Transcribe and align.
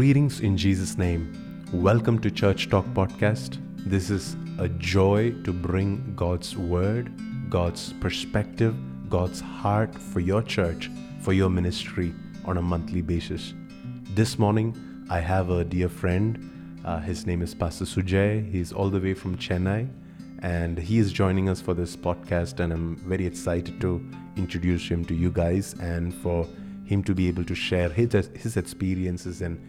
Greetings 0.00 0.40
in 0.40 0.56
Jesus' 0.56 0.96
name. 0.96 1.30
Welcome 1.74 2.20
to 2.20 2.30
Church 2.30 2.70
Talk 2.70 2.86
Podcast. 2.94 3.58
This 3.76 4.08
is 4.08 4.34
a 4.58 4.66
joy 4.66 5.32
to 5.44 5.52
bring 5.52 6.14
God's 6.16 6.56
word, 6.56 7.12
God's 7.50 7.92
perspective, 8.00 8.74
God's 9.10 9.40
heart 9.40 9.94
for 9.94 10.20
your 10.20 10.40
church, 10.40 10.90
for 11.20 11.34
your 11.34 11.50
ministry 11.50 12.14
on 12.46 12.56
a 12.56 12.62
monthly 12.62 13.02
basis. 13.02 13.52
This 14.14 14.38
morning, 14.38 14.74
I 15.10 15.20
have 15.20 15.50
a 15.50 15.66
dear 15.66 15.90
friend. 15.90 16.80
Uh, 16.82 17.00
his 17.00 17.26
name 17.26 17.42
is 17.42 17.54
Pastor 17.54 17.84
Sujay. 17.84 18.50
He's 18.50 18.72
all 18.72 18.88
the 18.88 19.00
way 19.00 19.12
from 19.12 19.36
Chennai 19.36 19.86
and 20.40 20.78
he 20.78 20.96
is 20.96 21.12
joining 21.12 21.50
us 21.50 21.60
for 21.60 21.74
this 21.74 21.94
podcast. 21.94 22.60
And 22.60 22.72
I'm 22.72 22.96
very 22.96 23.26
excited 23.26 23.78
to 23.82 24.02
introduce 24.36 24.88
him 24.88 25.04
to 25.04 25.14
you 25.14 25.30
guys 25.30 25.74
and 25.74 26.14
for 26.14 26.48
him 26.86 27.04
to 27.04 27.14
be 27.14 27.28
able 27.28 27.44
to 27.44 27.54
share 27.54 27.90
his, 27.90 28.12
his 28.34 28.56
experiences 28.56 29.42
and, 29.42 29.60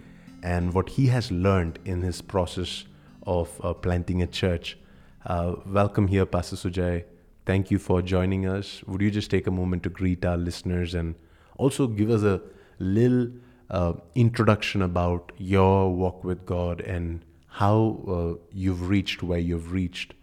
and 0.43 0.73
what 0.73 0.89
he 0.89 1.07
has 1.07 1.31
learned 1.31 1.79
in 1.85 2.01
his 2.01 2.21
process 2.21 2.85
of 3.25 3.59
uh, 3.63 3.73
planting 3.73 4.21
a 4.21 4.27
church. 4.27 4.77
Uh, 5.25 5.55
welcome 5.65 6.07
here, 6.07 6.25
Pastor 6.25 6.55
Sujay. 6.55 7.03
Thank 7.45 7.71
you 7.71 7.79
for 7.79 8.01
joining 8.01 8.47
us. 8.47 8.83
Would 8.87 9.01
you 9.01 9.11
just 9.11 9.29
take 9.31 9.47
a 9.47 9.51
moment 9.51 9.83
to 9.83 9.89
greet 9.89 10.25
our 10.25 10.37
listeners 10.37 10.93
and 10.93 11.15
also 11.57 11.87
give 11.87 12.09
us 12.09 12.23
a 12.23 12.41
little 12.79 13.29
uh, 13.69 13.93
introduction 14.15 14.81
about 14.81 15.31
your 15.37 15.93
walk 15.93 16.23
with 16.23 16.45
God 16.45 16.81
and 16.81 17.23
how 17.47 17.99
uh, 18.07 18.39
you've 18.51 18.89
reached 18.89 19.21
where 19.23 19.39
you've 19.39 19.71
reached, 19.71 20.13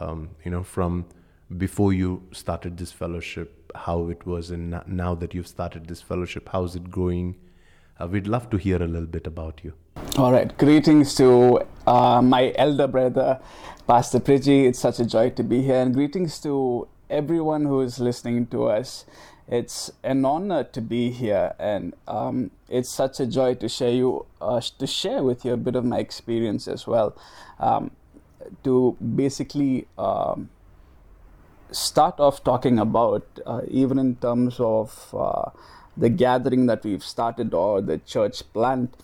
um, 0.00 0.30
you 0.44 0.50
know, 0.50 0.62
from 0.62 1.06
before 1.56 1.92
you 1.92 2.22
started 2.32 2.76
this 2.76 2.92
fellowship 2.92 3.72
how 3.74 4.08
it 4.08 4.24
was 4.24 4.50
and 4.50 4.80
now 4.86 5.14
that 5.14 5.34
you've 5.34 5.48
started 5.48 5.86
this 5.86 6.00
fellowship 6.00 6.48
how's 6.52 6.74
it 6.76 6.90
going 6.90 7.34
uh, 8.00 8.06
we'd 8.06 8.26
love 8.26 8.50
to 8.50 8.56
hear 8.56 8.82
a 8.82 8.86
little 8.86 9.06
bit 9.06 9.26
about 9.26 9.60
you. 9.62 9.72
All 10.16 10.32
right. 10.32 10.56
Greetings 10.58 11.14
to 11.16 11.62
uh, 11.86 12.22
my 12.22 12.52
elder 12.56 12.86
brother 12.86 13.40
pastor 13.86 14.20
priji. 14.20 14.66
It's 14.66 14.78
such 14.78 15.00
a 15.00 15.04
joy 15.04 15.30
to 15.30 15.42
be 15.42 15.62
here. 15.62 15.80
And 15.80 15.94
greetings 15.94 16.38
to 16.40 16.88
everyone 17.10 17.64
who 17.64 17.80
is 17.80 17.98
listening 17.98 18.46
to 18.48 18.64
us. 18.64 19.04
It's 19.46 19.90
an 20.02 20.24
honor 20.24 20.64
to 20.64 20.80
be 20.80 21.10
here. 21.10 21.54
And 21.58 21.94
um, 22.08 22.50
it's 22.68 22.88
such 22.88 23.20
a 23.20 23.26
joy 23.26 23.54
to 23.56 23.68
share 23.68 23.90
you 23.90 24.26
uh, 24.40 24.60
to 24.78 24.86
share 24.86 25.22
with 25.22 25.44
you 25.44 25.52
a 25.52 25.56
bit 25.56 25.76
of 25.76 25.84
my 25.84 25.98
experience 25.98 26.66
as 26.66 26.86
well. 26.86 27.16
Um, 27.58 27.90
to 28.62 28.96
basically 29.14 29.86
um, 29.96 30.50
start 31.70 32.20
off 32.20 32.44
talking 32.44 32.78
about, 32.78 33.26
uh, 33.46 33.62
even 33.68 33.98
in 33.98 34.16
terms 34.16 34.56
of 34.58 35.14
uh, 35.16 35.50
the 35.96 36.08
gathering 36.08 36.66
that 36.66 36.84
we've 36.84 37.04
started 37.04 37.54
or 37.54 37.80
the 37.80 37.98
church 37.98 38.42
plant. 38.52 38.94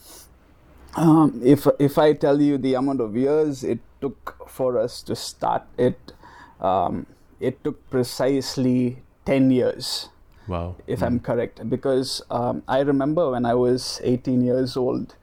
Um, 0.97 1.41
if 1.45 1.67
if 1.79 1.99
I 1.99 2.13
tell 2.15 2.41
you 2.41 2.59
the 2.59 2.75
amount 2.75 3.01
of 3.01 3.17
years 3.17 3.63
it 3.63 3.79
took 4.01 4.49
for 4.49 4.79
us 4.79 5.03
to 5.03 5.15
start 5.15 5.63
it, 5.79 6.13
um, 6.61 7.07
it 7.39 7.63
took 7.63 7.89
precisely 7.91 8.99
ten 9.25 9.51
years. 9.51 10.09
Wow! 10.49 10.75
If 10.87 11.01
mm. 11.01 11.07
I'm 11.07 11.21
correct, 11.21 11.69
because 11.71 12.23
um, 12.31 12.65
I 12.67 12.81
remember 12.81 13.31
when 13.31 13.47
I 13.47 13.55
was 13.55 14.01
18 14.03 14.43
years 14.43 14.77
old. 14.77 15.15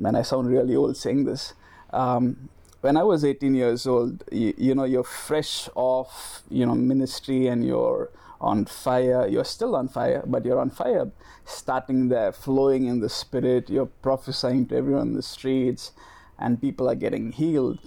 Man, 0.00 0.16
I 0.16 0.22
sound 0.22 0.50
really 0.50 0.74
old 0.74 0.96
saying 0.96 1.24
this. 1.24 1.54
Um, 1.92 2.48
when 2.80 2.96
I 2.96 3.02
was 3.02 3.24
18 3.24 3.54
years 3.54 3.86
old, 3.86 4.24
you, 4.30 4.54
you, 4.56 4.74
know, 4.74 4.84
you're 4.84 5.04
fresh 5.04 5.68
off, 5.74 6.42
you 6.50 6.64
know, 6.66 6.74
ministry 6.74 7.48
and 7.48 7.64
you're 7.64 8.10
on 8.40 8.64
fire. 8.64 9.26
You're 9.26 9.44
still 9.44 9.74
on 9.76 9.88
fire, 9.88 10.22
but 10.26 10.44
you're 10.44 10.60
on 10.60 10.70
fire, 10.70 11.10
starting 11.44 12.08
there, 12.08 12.32
flowing 12.32 12.86
in 12.86 13.00
the 13.00 13.08
spirit. 13.08 13.70
You're 13.70 13.90
prophesying 14.02 14.66
to 14.66 14.76
everyone 14.76 15.08
in 15.08 15.14
the 15.14 15.22
streets, 15.22 15.92
and 16.38 16.60
people 16.60 16.88
are 16.88 16.94
getting 16.94 17.32
healed. 17.32 17.78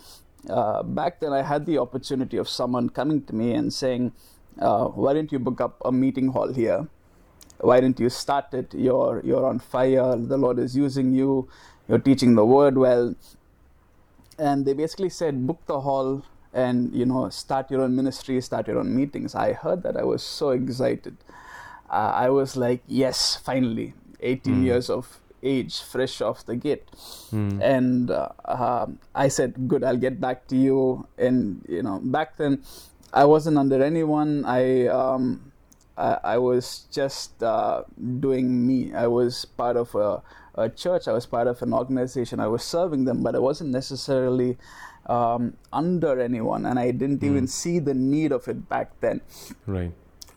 Uh, 0.49 0.83
back 0.83 1.19
then, 1.19 1.33
I 1.33 1.43
had 1.43 1.65
the 1.65 1.77
opportunity 1.77 2.37
of 2.37 2.49
someone 2.49 2.89
coming 2.89 3.23
to 3.23 3.35
me 3.35 3.53
and 3.53 3.71
saying, 3.71 4.11
uh, 4.59 4.85
"Why 4.87 5.13
didn't 5.13 5.31
you 5.31 5.39
book 5.39 5.61
up 5.61 5.81
a 5.85 5.91
meeting 5.91 6.29
hall 6.29 6.51
here? 6.53 6.87
Why 7.59 7.79
didn't 7.79 7.99
you 7.99 8.09
start 8.09 8.53
it? 8.53 8.73
You're 8.73 9.21
you're 9.23 9.45
on 9.45 9.59
fire. 9.59 10.15
The 10.17 10.37
Lord 10.37 10.59
is 10.59 10.75
using 10.75 11.13
you. 11.13 11.47
You're 11.87 11.99
teaching 12.09 12.35
the 12.35 12.45
word 12.45 12.77
well." 12.77 13.15
and 14.41 14.65
they 14.65 14.73
basically 14.73 15.09
said 15.09 15.45
book 15.45 15.61
the 15.67 15.81
hall 15.81 16.25
and 16.53 16.93
you 16.93 17.05
know 17.05 17.29
start 17.29 17.71
your 17.71 17.81
own 17.81 17.95
ministry 17.95 18.39
start 18.41 18.67
your 18.67 18.79
own 18.79 18.95
meetings. 18.95 19.35
I 19.35 19.53
heard 19.53 19.83
that. 19.83 19.97
I 19.97 20.03
was 20.03 20.23
so 20.23 20.49
excited. 20.51 21.17
Uh, 21.89 22.11
i 22.15 22.29
was 22.29 22.55
like 22.55 22.81
yes 22.87 23.35
finally. 23.35 23.93
18 24.21 24.53
mm. 24.53 24.63
years 24.63 24.89
of 24.89 25.19
age 25.41 25.81
fresh 25.81 26.21
off 26.21 26.45
the 26.45 26.55
gate. 26.55 26.85
Mm. 27.31 27.61
and 27.61 28.11
uh, 28.11 28.29
uh, 28.45 28.85
i 29.15 29.27
said 29.27 29.67
good 29.67 29.83
i'll 29.83 29.97
get 29.97 30.19
back 30.21 30.47
to 30.47 30.55
you. 30.55 31.07
And 31.17 31.65
you 31.67 31.83
know 31.83 31.99
back 32.03 32.37
then 32.37 32.63
i 33.13 33.25
wasn't 33.25 33.57
under 33.57 33.83
anyone. 33.83 34.45
I 34.45 34.87
um, 34.87 35.51
I, 35.97 36.17
I, 36.23 36.37
was 36.37 36.87
just 36.89 37.43
uh, 37.43 37.83
doing 37.99 38.65
me. 38.65 38.93
I 38.93 39.07
was 39.07 39.43
part 39.43 39.75
of 39.75 39.93
a 39.93 40.23
a 40.55 40.69
church, 40.69 41.07
I 41.07 41.13
was 41.13 41.25
part 41.25 41.47
of 41.47 41.61
an 41.61 41.73
organization, 41.73 42.39
I 42.39 42.47
was 42.47 42.63
serving 42.63 43.05
them, 43.05 43.23
but 43.23 43.35
I 43.35 43.39
wasn't 43.39 43.69
necessarily 43.71 44.57
um, 45.07 45.55
under 45.71 46.19
anyone, 46.19 46.65
and 46.65 46.79
I 46.79 46.91
didn't 46.91 47.19
mm. 47.19 47.29
even 47.29 47.47
see 47.47 47.79
the 47.79 47.93
need 47.93 48.31
of 48.31 48.47
it 48.47 48.69
back 48.69 48.91
then. 49.01 49.21
Right. 49.65 49.91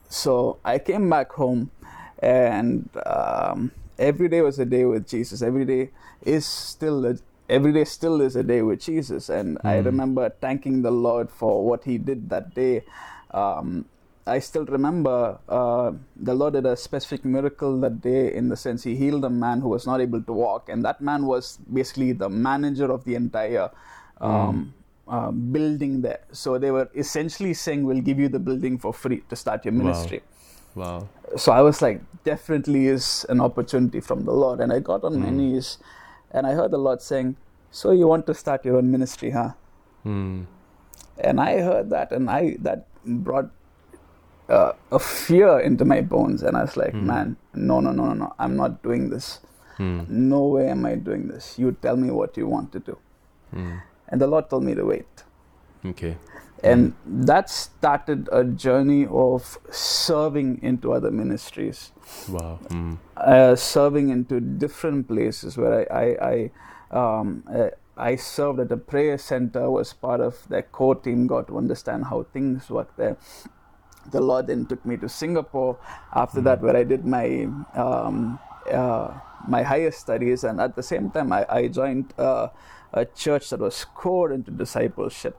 So 0.08 0.58
I 0.64 0.78
came 0.78 1.10
back 1.10 1.32
home, 1.32 1.70
and 2.18 2.88
um, 3.06 3.72
every 3.98 4.28
day 4.28 4.40
was 4.40 4.58
a 4.58 4.64
day 4.64 4.84
with 4.84 5.08
Jesus. 5.08 5.42
Every 5.42 5.64
day 5.64 5.90
is 6.22 6.46
still 6.46 7.04
a 7.06 7.16
every 7.48 7.72
day 7.72 7.84
still 7.84 8.20
is 8.20 8.36
a 8.36 8.42
day 8.42 8.62
with 8.62 8.80
Jesus, 8.80 9.28
and 9.28 9.58
mm. 9.58 9.64
I 9.64 9.78
remember 9.78 10.30
thanking 10.40 10.82
the 10.82 10.90
Lord 10.90 11.30
for 11.30 11.64
what 11.64 11.84
He 11.84 11.98
did 11.98 12.30
that 12.30 12.54
day. 12.54 12.84
Um, 13.30 13.86
I 14.26 14.38
still 14.38 14.64
remember 14.64 15.38
uh, 15.48 15.92
the 16.16 16.34
Lord 16.34 16.54
did 16.54 16.64
a 16.64 16.76
specific 16.76 17.26
miracle 17.26 17.78
that 17.80 18.00
day 18.00 18.32
in 18.34 18.48
the 18.48 18.56
sense 18.56 18.82
He 18.82 18.96
healed 18.96 19.24
a 19.24 19.30
man 19.30 19.60
who 19.60 19.68
was 19.68 19.86
not 19.86 20.00
able 20.00 20.22
to 20.22 20.32
walk, 20.32 20.68
and 20.68 20.84
that 20.84 21.00
man 21.00 21.26
was 21.26 21.58
basically 21.72 22.12
the 22.12 22.30
manager 22.30 22.90
of 22.90 23.04
the 23.04 23.14
entire 23.14 23.70
um, 24.20 24.74
uh, 25.08 25.30
building 25.30 26.00
there. 26.02 26.20
So 26.32 26.58
they 26.58 26.70
were 26.70 26.88
essentially 26.94 27.54
saying, 27.54 27.84
"We'll 27.84 28.00
give 28.00 28.18
you 28.18 28.28
the 28.28 28.38
building 28.38 28.78
for 28.78 28.92
free 28.92 29.22
to 29.28 29.36
start 29.36 29.64
your 29.64 29.72
ministry." 29.72 30.22
Wow. 30.74 30.84
wow. 30.84 31.36
So 31.36 31.52
I 31.52 31.60
was 31.60 31.82
like, 31.82 32.00
definitely 32.24 32.86
is 32.88 33.26
an 33.28 33.40
opportunity 33.40 34.00
from 34.00 34.24
the 34.24 34.32
Lord, 34.32 34.60
and 34.60 34.72
I 34.72 34.80
got 34.80 35.04
on 35.04 35.14
mm. 35.14 35.24
my 35.24 35.30
knees, 35.30 35.78
and 36.30 36.46
I 36.46 36.52
heard 36.52 36.70
the 36.70 36.78
Lord 36.78 37.02
saying, 37.02 37.36
"So 37.70 37.92
you 37.92 38.08
want 38.08 38.26
to 38.26 38.34
start 38.34 38.64
your 38.64 38.76
own 38.76 38.90
ministry, 38.90 39.30
huh?" 39.30 39.52
Mm. 40.04 40.46
And 41.18 41.40
I 41.40 41.60
heard 41.60 41.90
that, 41.90 42.12
and 42.12 42.28
I 42.28 42.56
that 42.60 42.86
brought 43.04 43.50
uh, 44.48 44.72
a 44.90 44.98
fear 44.98 45.60
into 45.60 45.84
my 45.84 46.00
bones, 46.00 46.42
and 46.42 46.56
I 46.56 46.62
was 46.62 46.76
like, 46.76 46.92
mm. 46.92 47.02
man, 47.02 47.36
no, 47.54 47.80
no, 47.80 47.92
no, 47.92 48.06
no, 48.06 48.14
no, 48.14 48.34
I'm 48.38 48.56
not 48.56 48.82
doing 48.82 49.10
this. 49.10 49.40
Mm. 49.78 50.08
No 50.08 50.46
way 50.46 50.68
am 50.68 50.84
I 50.86 50.96
doing 50.96 51.28
this. 51.28 51.58
You 51.58 51.76
tell 51.82 51.96
me 51.96 52.10
what 52.10 52.36
you 52.36 52.46
want 52.46 52.72
to 52.72 52.78
do. 52.78 52.98
Mm. 53.54 53.82
And 54.08 54.20
the 54.20 54.26
Lord 54.26 54.50
told 54.50 54.64
me 54.64 54.74
to 54.74 54.84
wait. 54.84 55.24
Okay. 55.84 56.16
And 56.62 56.94
that 57.04 57.50
started 57.50 58.28
a 58.32 58.42
journey 58.42 59.06
of 59.10 59.58
serving 59.70 60.60
into 60.62 60.92
other 60.92 61.10
ministries. 61.10 61.92
Wow. 62.28 62.58
Hmm. 62.68 62.94
Uh, 63.16 63.54
serving 63.54 64.08
into 64.08 64.40
different 64.40 65.06
places 65.06 65.58
where 65.58 65.92
I, 65.92 66.04
I, 66.04 66.50
I 66.90 67.18
um, 67.18 67.44
uh, 67.52 67.68
I 67.96 68.16
served 68.16 68.60
at 68.60 68.72
a 68.72 68.76
prayer 68.76 69.18
center, 69.18 69.70
was 69.70 69.92
part 69.92 70.20
of 70.20 70.48
their 70.48 70.62
core 70.62 70.96
team, 70.96 71.26
got 71.26 71.46
to 71.48 71.58
understand 71.58 72.06
how 72.06 72.24
things 72.32 72.68
work 72.68 72.96
there 72.96 73.16
the 74.10 74.20
Lord 74.20 74.46
then 74.46 74.66
took 74.66 74.84
me 74.84 74.96
to 74.98 75.08
Singapore 75.08 75.78
after 76.12 76.40
mm. 76.40 76.44
that, 76.44 76.60
where 76.60 76.76
I 76.76 76.84
did 76.84 77.04
my 77.04 77.48
um, 77.74 78.38
uh, 78.70 79.12
my 79.46 79.62
higher 79.62 79.90
studies, 79.90 80.44
and 80.44 80.60
at 80.60 80.74
the 80.74 80.82
same 80.82 81.10
time, 81.10 81.32
I, 81.32 81.46
I 81.48 81.68
joined 81.68 82.14
uh, 82.18 82.48
a 82.94 83.04
church 83.04 83.50
that 83.50 83.60
was 83.60 83.84
core 83.84 84.32
into 84.32 84.50
discipleship. 84.50 85.38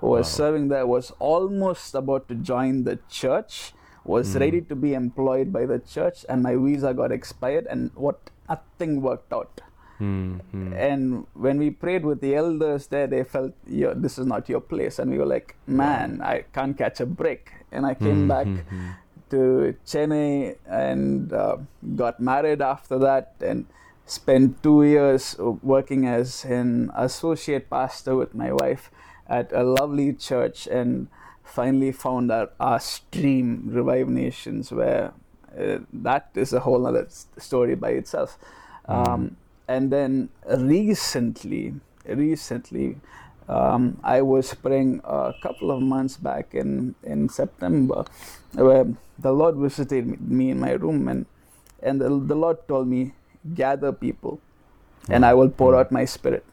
Was 0.00 0.26
wow. 0.26 0.38
serving 0.38 0.68
there, 0.68 0.86
was 0.86 1.12
almost 1.18 1.94
about 1.94 2.28
to 2.28 2.34
join 2.34 2.84
the 2.84 2.98
church, 3.08 3.72
was 4.04 4.34
mm. 4.34 4.40
ready 4.40 4.60
to 4.62 4.74
be 4.74 4.94
employed 4.94 5.52
by 5.52 5.66
the 5.66 5.78
church, 5.78 6.24
and 6.28 6.42
my 6.42 6.56
visa 6.56 6.92
got 6.92 7.12
expired, 7.12 7.66
and 7.70 7.90
what 7.94 8.18
nothing 8.48 9.00
worked 9.00 9.32
out. 9.32 9.60
Mm-hmm. 10.00 10.72
And 10.74 11.26
when 11.34 11.58
we 11.58 11.70
prayed 11.70 12.04
with 12.04 12.20
the 12.20 12.34
elders 12.34 12.88
there, 12.88 13.06
they 13.06 13.24
felt, 13.24 13.52
this 13.66 14.18
is 14.18 14.26
not 14.26 14.48
your 14.48 14.60
place. 14.60 14.98
And 14.98 15.10
we 15.10 15.18
were 15.18 15.26
like, 15.26 15.56
man, 15.66 16.20
I 16.22 16.44
can't 16.52 16.76
catch 16.76 17.00
a 17.00 17.06
break. 17.06 17.52
And 17.70 17.86
I 17.86 17.94
came 17.94 18.28
mm-hmm. 18.28 18.34
back 18.34 18.46
to 19.30 19.74
Chennai 19.86 20.56
and 20.66 21.32
uh, 21.32 21.56
got 21.94 22.20
married 22.20 22.60
after 22.60 22.98
that 22.98 23.34
and 23.40 23.66
spent 24.06 24.62
two 24.62 24.82
years 24.84 25.36
working 25.38 26.06
as 26.06 26.44
an 26.44 26.90
associate 26.94 27.70
pastor 27.70 28.14
with 28.14 28.34
my 28.34 28.52
wife 28.52 28.90
at 29.26 29.52
a 29.52 29.62
lovely 29.62 30.12
church 30.12 30.66
and 30.66 31.08
finally 31.42 31.92
found 31.92 32.30
our, 32.30 32.50
our 32.60 32.80
stream, 32.80 33.64
Revive 33.66 34.08
Nations, 34.08 34.72
where 34.72 35.12
uh, 35.58 35.78
that 35.92 36.30
is 36.34 36.52
a 36.52 36.60
whole 36.60 36.86
other 36.86 37.06
story 37.38 37.74
by 37.74 37.90
itself. 37.90 38.38
Mm. 38.88 39.08
Um, 39.08 39.36
and 39.68 39.90
then 39.90 40.28
recently, 40.46 41.74
recently, 42.06 42.96
um, 43.48 43.98
I 44.02 44.22
was 44.22 44.52
praying 44.54 45.00
a 45.04 45.32
couple 45.42 45.70
of 45.70 45.80
months 45.82 46.16
back 46.16 46.54
in, 46.54 46.94
in 47.02 47.28
September, 47.28 48.04
where 48.52 48.86
the 49.18 49.32
Lord 49.32 49.56
visited 49.56 50.20
me 50.20 50.50
in 50.50 50.60
my 50.60 50.72
room, 50.72 51.08
and 51.08 51.26
and 51.82 52.00
the, 52.00 52.08
the 52.08 52.34
Lord 52.34 52.66
told 52.66 52.88
me, 52.88 53.12
gather 53.52 53.92
people, 53.92 54.40
and 55.08 55.24
I 55.24 55.34
will 55.34 55.50
pour 55.50 55.76
out 55.76 55.92
my 55.92 56.04
spirit. 56.04 56.44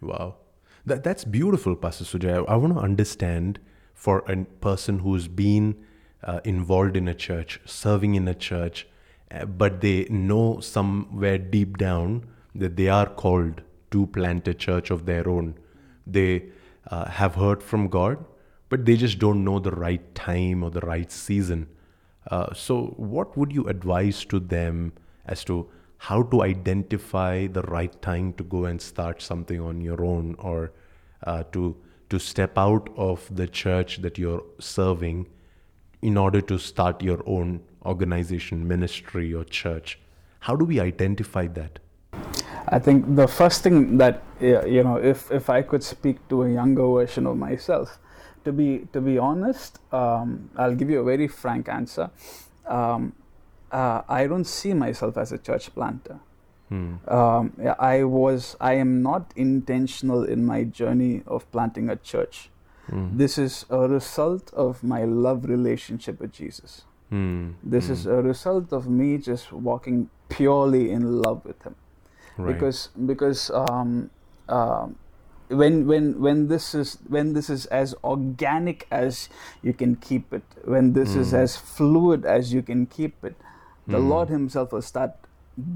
Wow. 0.00 0.36
That, 0.84 1.04
that's 1.04 1.24
beautiful, 1.24 1.76
Pastor 1.76 2.04
Sujay. 2.04 2.32
I, 2.48 2.52
I 2.52 2.56
want 2.56 2.74
to 2.74 2.80
understand 2.80 3.60
for 3.94 4.24
a 4.26 4.44
person 4.60 5.00
who's 5.00 5.28
been 5.28 5.76
uh, 6.24 6.40
involved 6.44 6.96
in 6.96 7.08
a 7.08 7.14
church, 7.14 7.60
serving 7.64 8.14
in 8.14 8.26
a 8.26 8.34
church, 8.34 8.86
uh, 9.30 9.44
but 9.44 9.80
they 9.80 10.04
know 10.04 10.60
somewhere 10.60 11.38
deep 11.38 11.78
down 11.78 12.26
that 12.54 12.76
they 12.76 12.88
are 12.88 13.06
called 13.06 13.62
to 13.90 14.06
plant 14.06 14.48
a 14.48 14.54
church 14.54 14.90
of 14.90 15.06
their 15.06 15.28
own. 15.28 15.54
They 16.06 16.46
uh, 16.90 17.08
have 17.10 17.36
heard 17.36 17.62
from 17.62 17.88
God, 17.88 18.24
but 18.68 18.84
they 18.84 18.96
just 18.96 19.18
don't 19.18 19.44
know 19.44 19.58
the 19.58 19.70
right 19.70 20.14
time 20.14 20.64
or 20.64 20.70
the 20.70 20.80
right 20.80 21.10
season. 21.10 21.68
Uh, 22.30 22.52
so, 22.54 22.94
what 22.96 23.36
would 23.36 23.52
you 23.52 23.66
advise 23.68 24.24
to 24.26 24.40
them 24.40 24.92
as 25.26 25.44
to 25.44 25.68
how 26.06 26.20
to 26.20 26.42
identify 26.42 27.46
the 27.46 27.62
right 27.62 28.00
time 28.02 28.32
to 28.32 28.42
go 28.42 28.64
and 28.64 28.82
start 28.82 29.22
something 29.22 29.60
on 29.60 29.80
your 29.80 30.04
own 30.04 30.34
or 30.38 30.72
uh, 31.24 31.44
to 31.52 31.76
to 32.08 32.18
step 32.18 32.58
out 32.58 32.88
of 32.96 33.28
the 33.40 33.46
church 33.46 34.02
that 34.02 34.18
you're 34.18 34.42
serving 34.58 35.20
in 36.02 36.16
order 36.16 36.40
to 36.40 36.58
start 36.58 37.02
your 37.02 37.22
own 37.26 37.60
organization, 37.86 38.66
ministry, 38.66 39.32
or 39.32 39.44
church? 39.44 39.98
How 40.40 40.56
do 40.56 40.64
we 40.64 40.80
identify 40.80 41.46
that? 41.58 41.78
I 42.66 42.80
think 42.80 43.14
the 43.22 43.28
first 43.28 43.62
thing 43.62 43.96
that 43.98 44.22
you 44.40 44.82
know, 44.82 44.96
if 44.96 45.30
if 45.30 45.48
I 45.48 45.62
could 45.62 45.84
speak 45.84 46.28
to 46.30 46.42
a 46.42 46.50
younger 46.50 46.86
version 46.98 47.26
of 47.28 47.36
myself, 47.36 47.98
to 48.44 48.52
be 48.52 48.88
to 48.92 49.00
be 49.00 49.18
honest, 49.18 49.78
um, 49.92 50.50
I'll 50.56 50.74
give 50.74 50.90
you 50.90 51.00
a 51.00 51.04
very 51.04 51.28
frank 51.28 51.68
answer. 51.68 52.10
Um, 52.66 53.12
uh, 53.72 54.02
I 54.08 54.26
don't 54.26 54.44
see 54.46 54.74
myself 54.74 55.16
as 55.16 55.32
a 55.32 55.38
church 55.38 55.74
planter. 55.74 56.18
Hmm. 56.68 56.94
Um, 57.08 57.52
I 57.78 58.04
was 58.04 58.56
I 58.60 58.74
am 58.74 59.02
not 59.02 59.32
intentional 59.36 60.24
in 60.24 60.44
my 60.46 60.64
journey 60.64 61.22
of 61.26 61.50
planting 61.52 61.88
a 61.90 61.96
church. 61.96 62.50
Hmm. 62.88 63.16
This 63.16 63.38
is 63.38 63.64
a 63.70 63.88
result 63.88 64.52
of 64.54 64.82
my 64.82 65.04
love 65.04 65.44
relationship 65.44 66.20
with 66.20 66.32
Jesus. 66.32 66.82
Hmm. 67.10 67.50
This 67.62 67.86
Hmm. 67.86 67.92
is 67.92 68.06
a 68.06 68.22
result 68.22 68.72
of 68.72 68.88
me 68.88 69.18
just 69.18 69.52
walking 69.52 70.08
purely 70.28 70.90
in 70.90 71.20
love 71.20 71.44
with 71.44 71.62
Him 71.62 71.74
right. 72.38 72.52
because 72.54 72.88
because 73.06 73.50
um, 73.50 74.08
um, 74.48 74.96
when 75.48 75.86
when 75.86 76.18
when 76.22 76.48
this 76.48 76.74
is 76.74 76.96
when 77.08 77.34
this 77.34 77.50
is 77.50 77.66
as 77.66 77.94
organic 78.02 78.86
as 78.90 79.28
you 79.62 79.74
can 79.74 79.96
keep 79.96 80.32
it 80.32 80.42
when 80.64 80.94
this 80.94 81.14
is 81.14 81.32
Mm. 81.32 81.42
as 81.44 81.56
fluid 81.56 82.24
as 82.24 82.54
you 82.54 82.62
can 82.62 82.86
keep 82.86 83.22
it 83.22 83.36
the 83.86 83.98
Mm. 83.98 84.08
lord 84.08 84.28
himself 84.28 84.72
will 84.72 84.82
start 84.82 85.12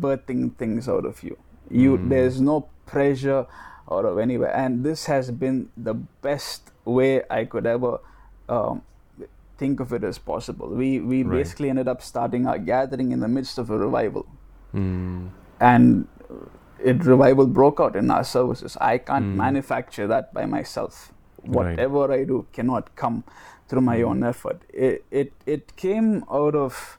birthing 0.01 0.55
things 0.57 0.89
out 0.89 1.05
of 1.05 1.23
you 1.23 1.37
you 1.71 1.97
Mm. 1.99 2.09
there's 2.09 2.41
no 2.41 2.67
pressure 2.87 3.47
out 3.91 4.05
of 4.05 4.19
anywhere 4.19 4.55
and 4.57 4.85
this 4.85 5.07
has 5.07 5.31
been 5.31 5.69
the 5.77 5.95
best 6.23 6.71
way 6.85 7.23
i 7.31 7.45
could 7.45 7.67
ever 7.67 7.99
um, 8.49 8.83
think 9.59 9.81
of 9.81 9.93
it 9.93 10.05
as 10.05 10.19
possible 10.19 10.69
we 10.69 11.01
we 11.01 11.23
Right. 11.23 11.39
basically 11.39 11.69
ended 11.71 11.89
up 11.89 12.03
starting 12.03 12.47
our 12.47 12.59
gathering 12.59 13.11
in 13.13 13.21
the 13.21 13.29
midst 13.29 13.59
of 13.59 13.71
a 13.71 13.79
revival 13.79 14.27
Hmm. 14.73 15.27
and 15.61 16.07
it 16.85 17.05
revival 17.05 17.47
broke 17.47 17.81
out 17.81 17.97
in 17.97 18.11
our 18.11 18.23
services. 18.23 18.77
I 18.81 18.99
can't 18.99 19.25
Mm. 19.29 19.37
manufacture 19.37 20.07
that 20.09 20.35
by 20.35 20.45
myself. 20.45 21.11
Right. 21.47 21.55
Whatever 21.57 22.13
I 22.13 22.25
do 22.25 22.45
cannot 22.53 22.91
come 23.03 23.25
through 23.69 23.81
my 23.87 24.03
own 24.03 24.23
effort. 24.23 24.61
It 24.87 25.05
it 25.11 25.33
it 25.47 25.75
came 25.77 26.11
out 26.31 26.55
of. 26.55 26.99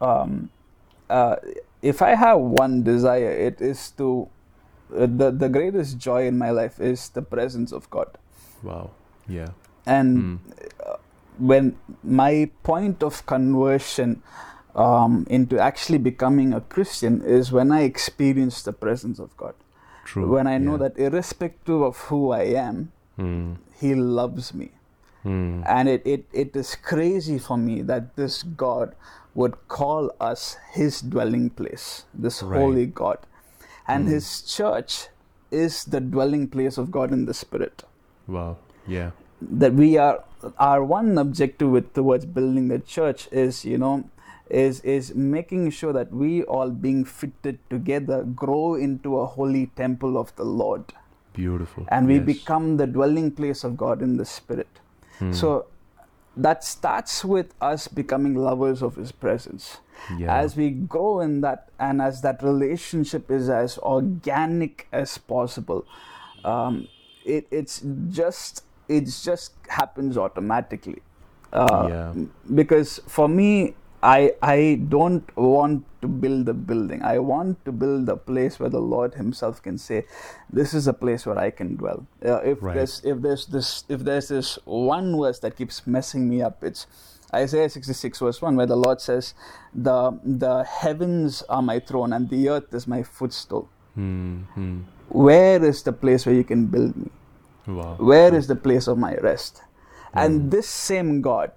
Um, 0.00 0.50
uh, 1.10 1.36
if 1.82 2.02
I 2.02 2.14
have 2.14 2.38
one 2.40 2.82
desire, 2.82 3.30
it 3.30 3.60
is 3.60 3.90
to. 3.98 4.28
Uh, 4.88 5.04
the 5.04 5.30
the 5.30 5.48
greatest 5.52 5.98
joy 5.98 6.26
in 6.26 6.38
my 6.38 6.48
life 6.50 6.80
is 6.80 7.10
the 7.10 7.20
presence 7.20 7.72
of 7.72 7.90
God, 7.90 8.08
Wow. 8.62 8.90
Yeah. 9.28 9.52
and 9.84 10.16
Hmm. 10.16 10.36
when 11.38 11.76
my 12.02 12.48
point 12.62 13.02
of 13.02 13.26
conversion 13.26 14.22
um, 14.74 15.26
into 15.28 15.58
actually 15.58 15.98
becoming 15.98 16.54
a 16.54 16.60
Christian 16.62 17.20
is 17.20 17.52
when 17.52 17.70
I 17.70 17.82
experience 17.82 18.62
the 18.62 18.72
presence 18.72 19.18
of 19.18 19.36
God. 19.36 19.54
True. 20.04 20.26
When 20.32 20.46
I 20.46 20.56
know 20.56 20.72
yeah. 20.80 20.88
that 20.88 20.98
irrespective 20.98 21.82
of 21.82 21.96
who 22.08 22.30
I 22.32 22.44
am, 22.56 22.92
Hmm. 23.16 23.54
He 23.80 23.94
loves 23.94 24.54
me. 24.54 24.70
Hmm. 25.22 25.62
And 25.66 25.88
it, 25.88 26.02
it, 26.06 26.24
it 26.32 26.54
is 26.56 26.76
crazy 26.76 27.38
for 27.38 27.58
me 27.58 27.82
that 27.82 28.14
this 28.16 28.42
God 28.42 28.94
would 29.40 29.54
call 29.78 30.10
us 30.28 30.44
His 30.76 31.00
dwelling 31.14 31.46
place, 31.60 31.86
this 32.26 32.42
Right. 32.42 32.60
holy 32.60 32.86
God. 33.00 33.18
And 33.94 34.06
Mm. 34.06 34.10
His 34.14 34.26
church 34.56 34.94
is 35.64 35.76
the 35.96 36.00
dwelling 36.14 36.46
place 36.54 36.76
of 36.82 36.90
God 36.98 37.12
in 37.18 37.24
the 37.30 37.34
Spirit. 37.42 37.84
Wow. 38.36 38.56
Yeah. 38.98 39.10
that 39.62 39.74
we 39.78 39.88
are 40.04 40.14
our 40.68 40.84
one 40.92 41.10
objective 41.22 41.68
with 41.74 41.90
towards 41.96 42.24
building 42.38 42.64
the 42.70 42.78
church 42.94 43.20
is 43.42 43.58
you 43.72 43.76
know 43.82 43.92
is 44.62 44.80
is 44.94 45.10
making 45.34 45.60
sure 45.76 45.92
that 45.98 46.10
we 46.22 46.30
all 46.56 46.72
being 46.86 47.04
fitted 47.20 47.60
together 47.74 48.18
grow 48.42 48.64
into 48.86 49.12
a 49.20 49.26
holy 49.36 49.62
temple 49.82 50.18
of 50.22 50.32
the 50.40 50.46
lord 50.62 50.92
Beautiful. 51.38 51.86
and 51.98 52.08
we 52.12 52.16
Yes. 52.16 52.26
become 52.32 52.66
the 52.82 52.88
dwelling 52.96 53.30
place 53.40 53.62
of 53.68 53.76
god 53.84 54.02
in 54.08 54.16
the 54.22 54.28
spirit 54.34 54.82
Hmm. 55.20 55.30
so 55.42 55.52
that 56.38 56.62
starts 56.64 57.24
with 57.24 57.52
us 57.60 57.88
becoming 57.88 58.34
lovers 58.34 58.82
of 58.82 58.94
his 58.96 59.10
presence 59.12 59.78
yeah. 60.16 60.34
as 60.42 60.56
we 60.56 60.70
go 60.70 61.20
in 61.20 61.40
that 61.40 61.68
and 61.80 62.00
as 62.00 62.20
that 62.22 62.42
relationship 62.42 63.30
is 63.30 63.48
as 63.50 63.76
organic 63.78 64.86
as 64.92 65.18
possible 65.18 65.84
um, 66.44 66.86
it, 67.24 67.46
it's 67.50 67.82
just 68.08 68.64
it 68.88 69.04
just 69.24 69.52
happens 69.68 70.16
automatically 70.16 71.02
uh, 71.52 71.86
Yeah. 71.90 72.14
because 72.54 73.00
for 73.06 73.28
me 73.28 73.74
I, 74.02 74.34
I 74.42 74.80
don't 74.88 75.24
want 75.36 75.84
to 76.02 76.08
build 76.08 76.48
a 76.48 76.54
building. 76.54 77.02
I 77.02 77.18
want 77.18 77.64
to 77.64 77.72
build 77.72 78.08
a 78.08 78.16
place 78.16 78.60
where 78.60 78.68
the 78.68 78.80
Lord 78.80 79.14
Himself 79.14 79.60
can 79.62 79.76
say, 79.78 80.06
"This 80.52 80.72
is 80.72 80.86
a 80.86 80.92
place 80.92 81.26
where 81.26 81.38
I 81.38 81.50
can 81.50 81.74
dwell." 81.76 82.06
Uh, 82.24 82.36
if 82.44 82.62
Right. 82.62 82.74
there's 82.76 83.02
if 83.04 83.20
there's 83.20 83.46
this 83.46 83.84
if 83.88 84.00
there's 84.04 84.28
this 84.28 84.58
one 84.64 85.18
verse 85.18 85.40
that 85.40 85.56
keeps 85.56 85.86
messing 85.86 86.28
me 86.28 86.42
up, 86.42 86.62
it's 86.62 86.86
Isaiah 87.34 87.68
66 87.68 88.20
verse 88.20 88.40
1 88.40 88.56
where 88.56 88.66
the 88.66 88.76
Lord 88.76 89.00
says, 89.00 89.34
"The 89.74 90.18
the 90.24 90.62
heavens 90.64 91.42
are 91.48 91.62
my 91.62 91.80
throne 91.80 92.12
and 92.12 92.30
the 92.30 92.48
earth 92.50 92.72
is 92.72 92.86
my 92.86 93.02
footstool." 93.02 93.68
Hmm. 93.94 94.42
Hmm. 94.54 94.80
Where 95.08 95.64
is 95.64 95.82
the 95.82 95.92
place 95.92 96.24
where 96.24 96.34
you 96.34 96.44
can 96.44 96.66
build 96.66 96.94
me? 96.96 97.10
Wow. 97.66 97.96
Where 97.98 98.32
is 98.34 98.46
the 98.46 98.54
place 98.56 98.86
of 98.86 98.96
my 98.98 99.16
rest? 99.16 99.62
And 100.14 100.50
this 100.50 100.68
same 100.68 101.20
God 101.20 101.50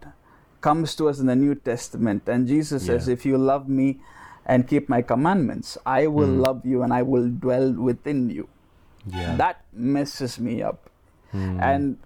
comes 0.61 0.95
to 0.95 1.09
us 1.09 1.19
in 1.19 1.25
the 1.25 1.35
New 1.35 1.55
Testament, 1.55 2.27
and 2.27 2.47
Jesus 2.47 2.85
says, 2.85 3.07
If 3.07 3.25
you 3.25 3.37
love 3.37 3.67
me 3.67 3.99
and 4.45 4.67
keep 4.67 4.89
my 4.89 5.01
commandments, 5.01 5.77
I 5.85 6.07
will 6.07 6.27
Mm. 6.29 6.41
love 6.45 6.65
you 6.65 6.83
and 6.83 6.93
I 6.93 7.01
will 7.01 7.27
dwell 7.29 7.73
within 7.73 8.29
you. 8.29 8.47
Yeah. 9.07 9.35
That 9.37 9.65
messes 9.73 10.39
me 10.39 10.61
up. 10.61 10.89
Hmm. 11.31 11.59
And 11.59 11.97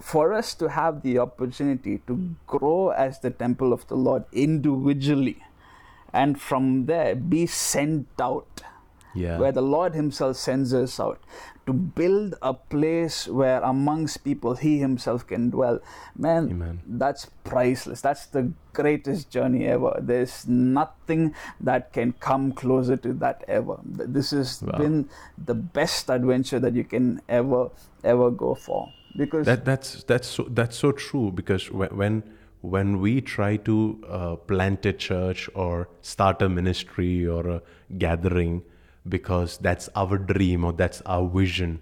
for 0.00 0.32
us 0.34 0.54
to 0.54 0.68
have 0.68 1.02
the 1.02 1.18
opportunity 1.18 2.02
to 2.06 2.34
grow 2.46 2.90
as 2.90 3.20
the 3.20 3.30
temple 3.30 3.72
of 3.72 3.86
the 3.86 3.94
Lord 3.96 4.24
individually, 4.32 5.38
and 6.12 6.40
from 6.40 6.86
there 6.86 7.14
be 7.14 7.46
sent 7.46 8.08
out 8.20 8.62
yeah. 9.14 9.38
where 9.38 9.52
the 9.52 9.62
Lord 9.62 9.94
Himself 9.94 10.36
sends 10.36 10.72
us 10.74 10.98
out 10.98 11.20
to 11.66 11.72
build 11.72 12.34
a 12.42 12.52
place 12.54 13.28
where 13.28 13.60
amongst 13.62 14.24
people 14.24 14.54
He 14.54 14.78
Himself 14.78 15.26
can 15.26 15.50
dwell. 15.50 15.80
Man, 16.16 16.50
Amen. 16.50 16.80
that's 16.86 17.26
priceless. 17.44 18.00
That's 18.00 18.26
the 18.26 18.52
greatest 18.72 19.30
journey 19.30 19.66
ever. 19.66 19.98
There's 20.00 20.46
nothing 20.48 21.34
that 21.60 21.92
can 21.92 22.12
come 22.14 22.52
closer 22.52 22.96
to 22.96 23.12
that 23.14 23.44
ever. 23.48 23.78
This 23.84 24.30
has 24.30 24.62
Wow. 24.62 24.78
been 24.78 25.08
the 25.38 25.54
best 25.54 26.10
adventure 26.10 26.58
that 26.58 26.74
you 26.74 26.84
can 26.84 27.20
ever, 27.28 27.70
ever 28.02 28.30
go 28.30 28.54
for. 28.54 28.88
Because 29.16 29.44
that 29.46 29.64
that's 29.66 30.04
that's 30.04 30.26
so 30.26 30.46
that's 30.48 30.76
so 30.76 30.90
true 30.90 31.30
because 31.30 31.70
when 31.70 32.22
when, 32.62 33.00
we 33.00 33.20
try 33.20 33.56
to 33.56 34.02
uh, 34.08 34.36
plant 34.36 34.86
a 34.86 34.92
church 34.92 35.50
or 35.54 35.88
start 36.00 36.40
a 36.42 36.48
ministry 36.48 37.26
or 37.26 37.46
a 37.48 37.62
gathering 37.98 38.62
because 39.08 39.58
that's 39.58 39.88
our 39.96 40.18
dream 40.18 40.64
or 40.64 40.72
that's 40.72 41.00
our 41.02 41.28
vision 41.28 41.80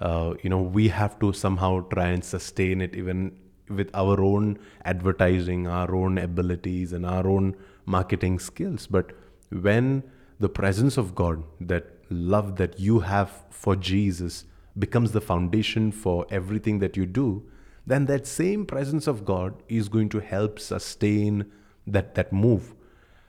uh, 0.00 0.34
you 0.42 0.50
know 0.50 0.60
we 0.60 0.88
have 0.88 1.18
to 1.18 1.32
somehow 1.32 1.80
try 1.88 2.08
and 2.08 2.24
sustain 2.24 2.80
it 2.80 2.94
even 2.94 3.36
with 3.68 3.90
our 3.94 4.20
own 4.20 4.58
advertising 4.84 5.66
our 5.66 5.94
own 5.94 6.18
abilities 6.18 6.92
and 6.92 7.06
our 7.06 7.26
own 7.26 7.54
marketing 7.84 8.38
skills 8.38 8.86
but 8.86 9.12
when 9.50 10.02
the 10.38 10.48
presence 10.48 10.96
of 10.96 11.14
God, 11.14 11.42
that 11.60 11.86
love 12.10 12.56
that 12.56 12.78
you 12.78 13.00
have 13.00 13.44
for 13.50 13.76
Jesus, 13.76 14.44
becomes 14.78 15.12
the 15.12 15.20
foundation 15.20 15.90
for 15.90 16.26
everything 16.30 16.78
that 16.80 16.96
you 16.96 17.06
do, 17.06 17.42
then 17.86 18.04
that 18.06 18.26
same 18.26 18.66
presence 18.66 19.06
of 19.06 19.24
God 19.24 19.54
is 19.68 19.88
going 19.88 20.10
to 20.10 20.20
help 20.20 20.58
sustain 20.58 21.50
that, 21.86 22.14
that 22.14 22.32
move. 22.32 22.74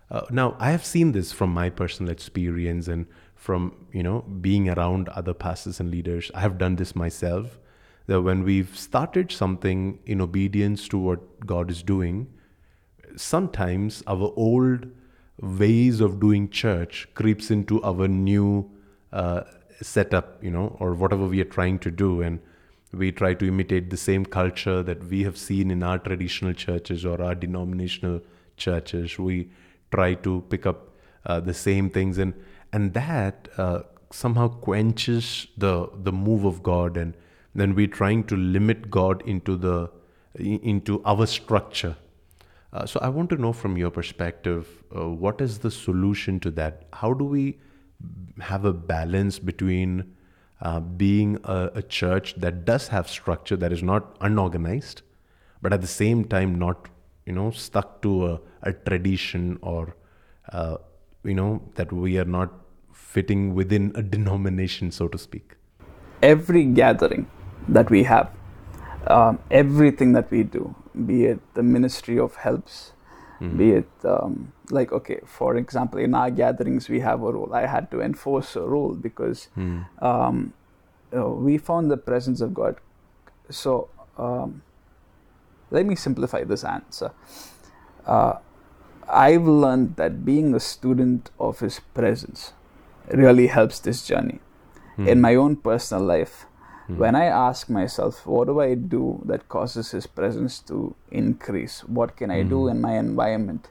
Uh, 0.10 0.22
now, 0.30 0.56
I 0.60 0.72
have 0.72 0.86
seen 0.86 1.12
this 1.12 1.32
from 1.32 1.54
my 1.54 1.70
personal 1.70 2.12
experience 2.12 2.88
and 2.88 3.06
from 3.38 3.74
you 3.94 4.04
know 4.04 4.22
being 4.42 4.68
around 4.70 5.10
other 5.10 5.34
pastors 5.34 5.80
and 5.80 5.90
leaders. 5.92 6.32
I 6.34 6.42
have 6.42 6.58
done 6.58 6.76
this 6.76 6.96
myself. 6.96 7.58
That 8.08 8.22
when 8.22 8.44
we've 8.44 8.78
started 8.78 9.32
something 9.32 10.00
in 10.06 10.22
obedience 10.22 10.88
to 10.90 10.98
what 10.98 11.46
God 11.46 11.70
is 11.70 11.84
doing, 11.84 12.28
sometimes 13.18 14.02
our 14.08 14.32
old 14.36 14.88
ways 15.42 16.00
of 16.00 16.20
doing 16.20 16.50
church 16.50 17.08
creeps 17.14 17.52
into 17.52 17.82
our 17.84 18.08
new 18.08 18.72
uh, 19.12 19.42
setup, 19.82 20.42
you 20.44 20.52
know, 20.52 20.76
or 20.80 20.94
whatever 20.94 21.26
we 21.26 21.42
are 21.42 21.52
trying 21.58 21.80
to 21.80 21.92
do, 21.92 22.22
and 22.22 22.40
we 22.94 23.12
try 23.12 23.34
to 23.34 23.48
imitate 23.48 23.90
the 23.90 23.98
same 23.98 24.26
culture 24.26 24.82
that 24.82 25.04
we 25.04 25.24
have 25.24 25.38
seen 25.38 25.70
in 25.70 25.84
our 25.84 26.00
traditional 26.00 26.54
churches 26.54 27.06
or 27.06 27.22
our 27.22 27.36
denominational 27.36 28.22
churches. 28.56 29.20
We 29.20 29.50
try 29.92 30.16
to 30.16 30.44
pick 30.50 30.66
up 30.66 30.90
uh, 31.26 31.42
the 31.42 31.54
same 31.54 31.90
things, 31.90 32.18
and 32.18 32.34
and 32.74 32.94
that 32.94 33.48
uh, 33.58 33.82
somehow 34.12 34.48
quenches 34.48 35.48
the 35.58 35.90
the 36.04 36.12
move 36.12 36.46
of 36.46 36.64
God, 36.64 36.98
and 36.98 37.16
then 37.56 37.76
we're 37.76 37.88
trying 37.88 38.24
to 38.26 38.36
limit 38.36 38.90
God 38.90 39.24
into 39.26 39.56
the 39.56 39.90
into 40.36 41.02
our 41.04 41.26
structure. 41.26 41.96
Uh, 42.74 42.86
so 42.86 43.00
I 43.02 43.10
want 43.10 43.30
to 43.30 43.38
know 43.38 43.54
from 43.54 43.78
your 43.78 43.90
perspective, 43.90 44.68
uh, 44.96 45.10
what 45.10 45.42
is 45.42 45.60
the 45.60 45.72
solution 45.72 46.40
to 46.42 46.52
that? 46.52 46.84
How 46.94 47.14
do 47.14 47.24
we 47.24 47.58
have 48.40 48.66
a 48.66 48.74
balance 48.74 49.40
between 49.40 50.16
uh, 50.62 50.80
being 50.80 51.40
a, 51.44 51.72
a, 51.76 51.82
church 51.82 52.36
that 52.36 52.66
does 52.66 52.88
have 52.90 53.08
structure 53.10 53.56
that 53.56 53.72
is 53.72 53.84
not 53.84 54.18
unorganized, 54.22 55.02
but 55.62 55.72
at 55.72 55.82
the 55.82 55.88
same 55.88 56.26
time 56.26 56.58
not 56.58 56.90
you 57.26 57.34
know 57.34 57.52
stuck 57.52 58.02
to 58.02 58.26
a, 58.28 58.42
a 58.64 58.74
tradition 58.74 59.60
or 59.62 59.96
uh, 60.52 60.78
you 61.28 61.36
know 61.36 61.62
that 61.76 61.92
we 61.92 62.18
are 62.18 62.26
not 62.26 62.52
fitting 62.94 63.54
within 63.54 63.92
a 63.96 64.02
denomination, 64.02 64.92
so 64.92 65.08
to 65.08 65.18
speak. 65.18 65.56
Every 66.22 66.66
gathering 66.66 67.28
that 67.68 67.90
we 67.90 68.04
have, 68.04 68.32
um, 69.08 69.40
everything 69.52 70.14
that 70.14 70.32
we 70.32 70.44
do, 70.44 70.76
be 71.06 71.26
it 71.26 71.40
the 71.54 71.64
ministry 71.64 72.20
of 72.20 72.36
helps, 72.36 72.94
mm-hmm. 73.40 73.58
be 73.58 73.72
it 73.72 73.90
um, 74.04 74.52
like 74.70 74.92
okay 74.92 75.20
for 75.26 75.56
example 75.56 76.00
in 76.00 76.14
our 76.14 76.30
gatherings 76.30 76.90
we 76.90 77.00
have 77.00 77.22
a 77.24 77.32
rule 77.32 77.54
i 77.54 77.66
had 77.66 77.90
to 77.92 78.02
enforce 78.02 78.56
a 78.56 78.62
rule 78.62 78.94
because 78.94 79.48
mm. 79.58 79.86
um, 80.02 80.54
uh, 81.16 81.30
we 81.30 81.58
found 81.58 81.90
the 81.90 81.98
presence 81.98 82.42
of 82.42 82.54
god 82.54 82.76
so 83.50 83.90
um, 84.18 84.62
let 85.72 85.86
me 85.86 85.96
simplify 85.96 86.44
this 86.44 86.64
answer 86.64 87.12
uh, 88.06 88.34
i've 89.10 89.48
learned 89.48 89.96
that 89.96 90.26
being 90.26 90.54
a 90.54 90.60
student 90.60 91.30
of 91.40 91.60
his 91.60 91.80
presence 91.94 92.54
really 93.12 93.48
helps 93.48 93.80
this 93.80 94.06
journey 94.06 94.40
mm. 94.98 95.08
in 95.08 95.22
my 95.22 95.36
own 95.36 95.56
personal 95.56 96.04
life 96.04 96.46
Mm-hmm. 96.88 97.02
When 97.02 97.16
I 97.16 97.26
ask 97.26 97.70
myself, 97.70 98.26
what 98.26 98.48
do 98.48 98.62
I 98.62 98.74
do 98.74 99.22
that 99.26 99.50
causes 99.50 99.92
His 99.92 100.08
presence 100.08 100.60
to 100.72 100.96
increase? 101.12 101.82
What 101.82 102.16
can 102.16 102.32
I 102.32 102.40
mm-hmm. 102.40 102.50
do 102.50 102.68
in 102.70 102.80
my 102.80 102.98
environment 102.98 103.68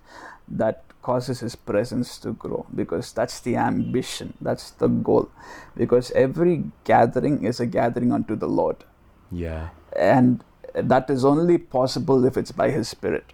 that 0.49 0.85
causes 1.01 1.41
His 1.41 1.57
presence 1.57 2.19
to 2.19 2.33
grow? 2.33 2.67
Because 2.75 3.13
that's 3.13 3.41
the 3.41 3.57
ambition, 3.57 4.35
that's 4.43 4.71
the 4.73 4.89
goal. 4.89 5.31
Because 5.75 6.11
every 6.11 6.65
gathering 6.85 7.45
is 7.45 7.59
a 7.59 7.65
gathering 7.65 8.13
unto 8.13 8.37
the 8.37 8.49
Lord. 8.49 8.85
Yeah. 9.33 9.71
And 9.99 10.45
that 10.75 11.09
is 11.09 11.25
only 11.25 11.57
possible 11.57 12.27
if 12.27 12.37
it's 12.37 12.53
by 12.53 12.71
His 12.71 12.87
Spirit. 12.87 13.33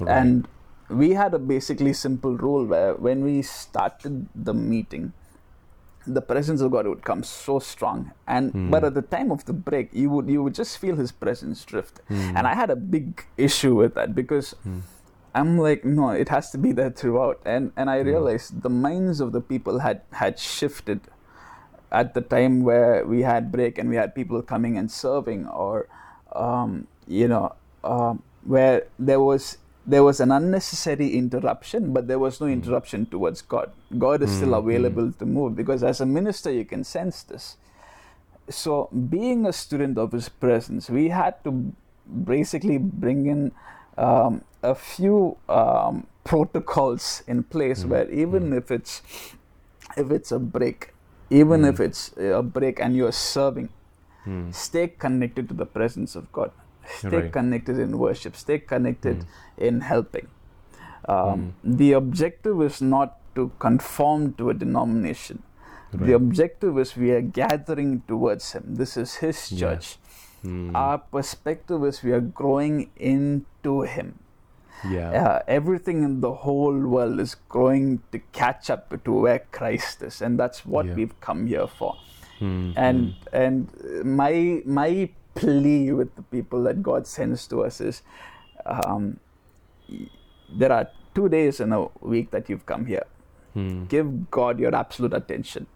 Right. 0.00 0.10
And 0.10 0.48
we 0.90 1.10
had 1.10 1.34
a 1.34 1.38
basically 1.38 1.92
simple 1.92 2.36
rule 2.36 2.66
where 2.66 2.94
when 2.94 3.24
we 3.24 3.42
started 3.42 4.26
the 4.34 4.52
meeting, 4.52 5.12
the 6.06 6.20
presence 6.20 6.60
of 6.60 6.72
God 6.72 6.86
would 6.86 7.04
come 7.04 7.22
so 7.22 7.58
strong. 7.58 8.12
And 8.26 8.52
mm. 8.52 8.70
but 8.70 8.84
at 8.84 8.94
the 8.94 9.02
time 9.02 9.30
of 9.30 9.44
the 9.44 9.52
break, 9.52 9.90
you 9.92 10.10
would 10.10 10.28
you 10.28 10.42
would 10.42 10.54
just 10.54 10.78
feel 10.78 10.96
His 10.96 11.12
presence 11.12 11.64
drift. 11.64 12.00
Mm. 12.10 12.36
And 12.36 12.46
I 12.46 12.54
had 12.54 12.70
a 12.70 12.76
big 12.76 13.24
issue 13.36 13.74
with 13.74 13.94
that 13.94 14.14
because 14.14 14.54
mm. 14.66 14.82
I'm 15.34 15.58
like, 15.58 15.84
no, 15.84 16.10
it 16.10 16.28
has 16.28 16.50
to 16.50 16.58
be 16.58 16.72
there 16.72 16.90
throughout. 16.90 17.40
And 17.44 17.72
and 17.76 17.88
I 17.88 17.98
realized 17.98 18.62
the 18.62 18.70
minds 18.70 19.20
of 19.20 19.32
the 19.32 19.40
people 19.40 19.80
had 19.80 20.02
had 20.12 20.38
shifted 20.38 21.00
at 21.92 22.14
the 22.14 22.20
time 22.20 22.62
where 22.62 23.04
we 23.04 23.22
had 23.22 23.50
break 23.50 23.78
and 23.78 23.90
we 23.90 23.96
had 23.96 24.14
people 24.14 24.42
coming 24.42 24.76
and 24.78 24.90
serving, 24.90 25.46
or 25.46 25.86
um, 26.32 26.86
you 27.06 27.28
know, 27.28 27.54
um, 27.84 28.22
where 28.44 28.86
there 28.98 29.20
was 29.20 29.58
there 29.90 30.04
was 30.04 30.20
an 30.20 30.30
unnecessary 30.30 31.14
interruption, 31.14 31.92
but 31.92 32.06
there 32.06 32.18
was 32.18 32.40
no 32.40 32.46
hmm. 32.46 32.52
interruption 32.52 33.06
towards 33.06 33.42
God. 33.42 33.72
God 33.98 34.22
is 34.22 34.30
mm, 34.30 34.36
still 34.36 34.48
hmm. 34.60 34.68
available 34.68 35.08
mm. 35.08 35.18
to 35.18 35.26
move 35.26 35.56
because 35.56 35.82
as 35.82 36.00
a 36.00 36.06
minister, 36.06 36.52
you 36.52 36.64
can 36.64 36.84
sense 36.84 37.24
this. 37.24 37.56
So, 38.48 38.88
being 39.10 39.46
a 39.46 39.52
student 39.52 39.98
of 39.98 40.12
His 40.12 40.28
presence, 40.28 40.88
we 40.90 41.08
had 41.08 41.42
to 41.44 41.72
basically 42.24 42.78
bring 42.78 43.26
in 43.26 43.52
um, 43.98 44.44
a 44.62 44.74
few 44.74 45.36
um, 45.48 46.06
protocols 46.24 47.22
in 47.26 47.42
place 47.42 47.82
mm. 47.82 47.88
where 47.88 48.10
even 48.10 48.52
if 48.52 48.70
it's 48.70 49.02
if 49.96 50.10
it's 50.12 50.30
a 50.30 50.38
break, 50.38 50.94
even 51.30 51.64
if 51.64 51.80
it's 51.80 52.12
a 52.16 52.42
break 52.42 52.80
and 52.80 52.94
you're 52.94 53.12
serving, 53.12 53.70
stay 54.52 54.86
connected 54.86 55.48
to 55.48 55.54
the 55.54 55.66
presence 55.66 56.14
of 56.14 56.30
God 56.30 56.52
stay 56.86 57.08
right. 57.08 57.32
connected 57.32 57.78
in 57.78 57.98
worship, 57.98 58.36
stay 58.36 58.58
connected 58.58 59.18
mm. 59.18 59.26
in 59.58 59.80
helping. 59.80 60.28
Um, 61.08 61.54
mm. 61.64 61.76
The 61.78 61.92
objective 61.92 62.60
is 62.62 62.82
not 62.82 63.16
to 63.34 63.50
conform 63.58 64.34
to 64.34 64.50
a 64.50 64.54
denomination. 64.54 65.42
Right. 65.92 66.06
The 66.06 66.12
objective 66.14 66.78
is 66.78 66.96
we 66.96 67.10
are 67.10 67.20
gathering 67.20 68.02
towards 68.06 68.52
Him. 68.52 68.76
This 68.76 68.96
is 68.96 69.16
His 69.16 69.50
church. 69.50 69.96
Yeah. 70.42 70.50
Mm. 70.50 70.74
Our 70.74 70.98
perspective 70.98 71.84
is 71.84 72.02
we 72.02 72.12
are 72.12 72.20
growing 72.20 72.90
into 72.96 73.82
Him. 73.82 74.18
Yeah. 74.88 75.10
Uh, 75.10 75.42
everything 75.46 76.04
in 76.04 76.20
the 76.20 76.32
whole 76.32 76.78
world 76.78 77.20
is 77.20 77.34
growing 77.48 78.02
to 78.12 78.18
catch 78.32 78.70
up 78.70 79.04
to 79.04 79.12
where 79.12 79.40
Christ 79.52 80.02
is, 80.02 80.22
and 80.22 80.38
that's 80.38 80.64
what 80.64 80.86
yeah. 80.86 80.94
we've 80.94 81.20
come 81.20 81.46
here 81.46 81.66
for. 81.66 81.96
Mm. 82.40 82.72
And 82.76 83.14
and 83.32 83.68
my 84.04 84.62
my 84.64 85.10
plea 85.40 85.92
with 85.92 86.14
the 86.16 86.22
people 86.22 86.62
that 86.68 86.82
God 86.82 87.06
sends 87.06 87.46
to 87.48 87.64
us 87.64 87.80
is 87.80 88.02
um, 88.66 89.18
there 90.52 90.72
are 90.72 90.88
two 91.14 91.28
days 91.28 91.60
in 91.60 91.72
a 91.72 91.86
week 92.00 92.30
that 92.30 92.48
you've 92.48 92.66
come 92.66 92.86
here. 92.86 93.06
Hmm. 93.54 93.84
Give 93.86 94.30
God 94.30 94.60
your 94.60 94.74
absolute 94.74 95.14
attention. 95.14 95.66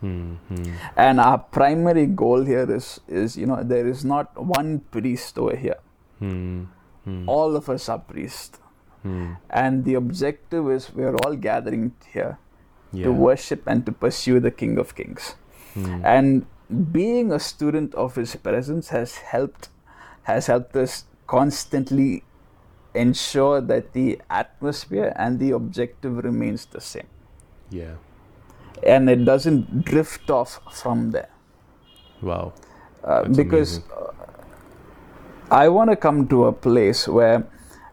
Hmm. 0.00 0.34
Hmm. 0.48 0.74
And 0.96 1.20
our 1.20 1.38
primary 1.38 2.06
goal 2.06 2.44
here 2.44 2.70
is, 2.74 3.00
is, 3.06 3.36
you 3.36 3.46
know, 3.46 3.62
there 3.62 3.86
is 3.86 4.04
not 4.04 4.42
one 4.42 4.80
priest 4.90 5.38
over 5.38 5.56
here. 5.56 5.78
Hmm. 6.18 6.64
Hmm. 7.04 7.28
All 7.28 7.56
of 7.56 7.68
us 7.68 7.88
are 7.88 7.98
priests. 7.98 8.58
And 9.02 9.84
the 9.86 9.94
objective 9.94 10.70
is 10.70 10.92
we're 10.92 11.16
all 11.24 11.34
gathering 11.34 11.92
here 12.12 12.38
yeah. 12.92 13.04
to 13.04 13.12
worship 13.12 13.62
and 13.66 13.86
to 13.86 13.92
pursue 13.92 14.40
the 14.40 14.50
King 14.50 14.76
of 14.76 14.94
Kings. 14.94 15.36
And 16.04 16.44
being 16.92 17.32
a 17.32 17.40
student 17.40 17.94
of 17.94 18.14
his 18.14 18.36
presence 18.36 18.88
has 18.88 19.16
helped 19.18 19.68
has 20.22 20.46
helped 20.46 20.76
us 20.76 21.04
constantly 21.26 22.22
ensure 22.94 23.60
that 23.60 23.92
the 23.92 24.20
atmosphere 24.30 25.12
and 25.16 25.38
the 25.38 25.50
objective 25.50 26.16
remains 26.24 26.66
the 26.66 26.80
same. 26.80 27.06
Yeah. 27.70 27.94
And 28.82 29.08
it 29.08 29.24
doesn't 29.24 29.84
drift 29.84 30.30
off 30.30 30.60
from 30.72 31.10
there. 31.10 31.30
Wow. 32.20 32.52
Uh, 33.02 33.24
because 33.24 33.80
uh, 33.96 34.12
i 35.50 35.66
want 35.66 35.88
to 35.88 35.96
come 35.96 36.28
to 36.28 36.44
a 36.44 36.52
place 36.52 37.08
where 37.08 37.46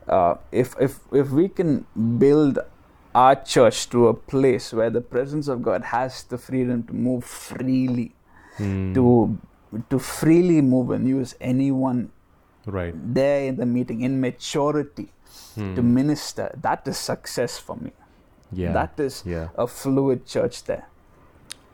uh, 0.10 0.36
if 0.51 0.75
if 0.81 1.00
if 1.13 1.29
we 1.29 1.48
can 1.48 1.86
build 2.17 2.60
our 3.15 3.36
church 3.36 3.89
to 3.89 4.10
a 4.10 4.13
place 4.13 4.74
where 4.74 4.89
the 4.89 5.00
presence 5.00 5.48
of 5.48 5.62
god 5.62 5.81
has 5.81 6.24
the 6.24 6.38
freedom 6.38 6.84
to 6.84 6.93
move 6.93 7.24
freely 7.24 8.12
mm. 8.58 8.94
to 8.94 9.40
to 9.90 10.00
freely 10.00 10.62
move 10.62 10.92
and 10.92 11.08
use 11.08 11.36
anyone 11.42 12.12
right 12.66 12.94
there 13.14 13.46
in 13.46 13.56
the 13.58 13.66
meeting 13.66 14.02
in 14.02 14.20
maturity 14.20 15.10
mm. 15.56 15.76
to 15.76 15.82
minister 15.82 16.52
that 16.62 16.88
is 16.88 16.98
success 16.98 17.58
for 17.58 17.76
me 17.78 17.92
yeah 18.52 18.72
that 18.72 19.00
is 19.00 19.24
yeah. 19.26 19.50
a 19.56 19.68
fluid 19.68 20.26
church 20.26 20.64
there 20.64 20.88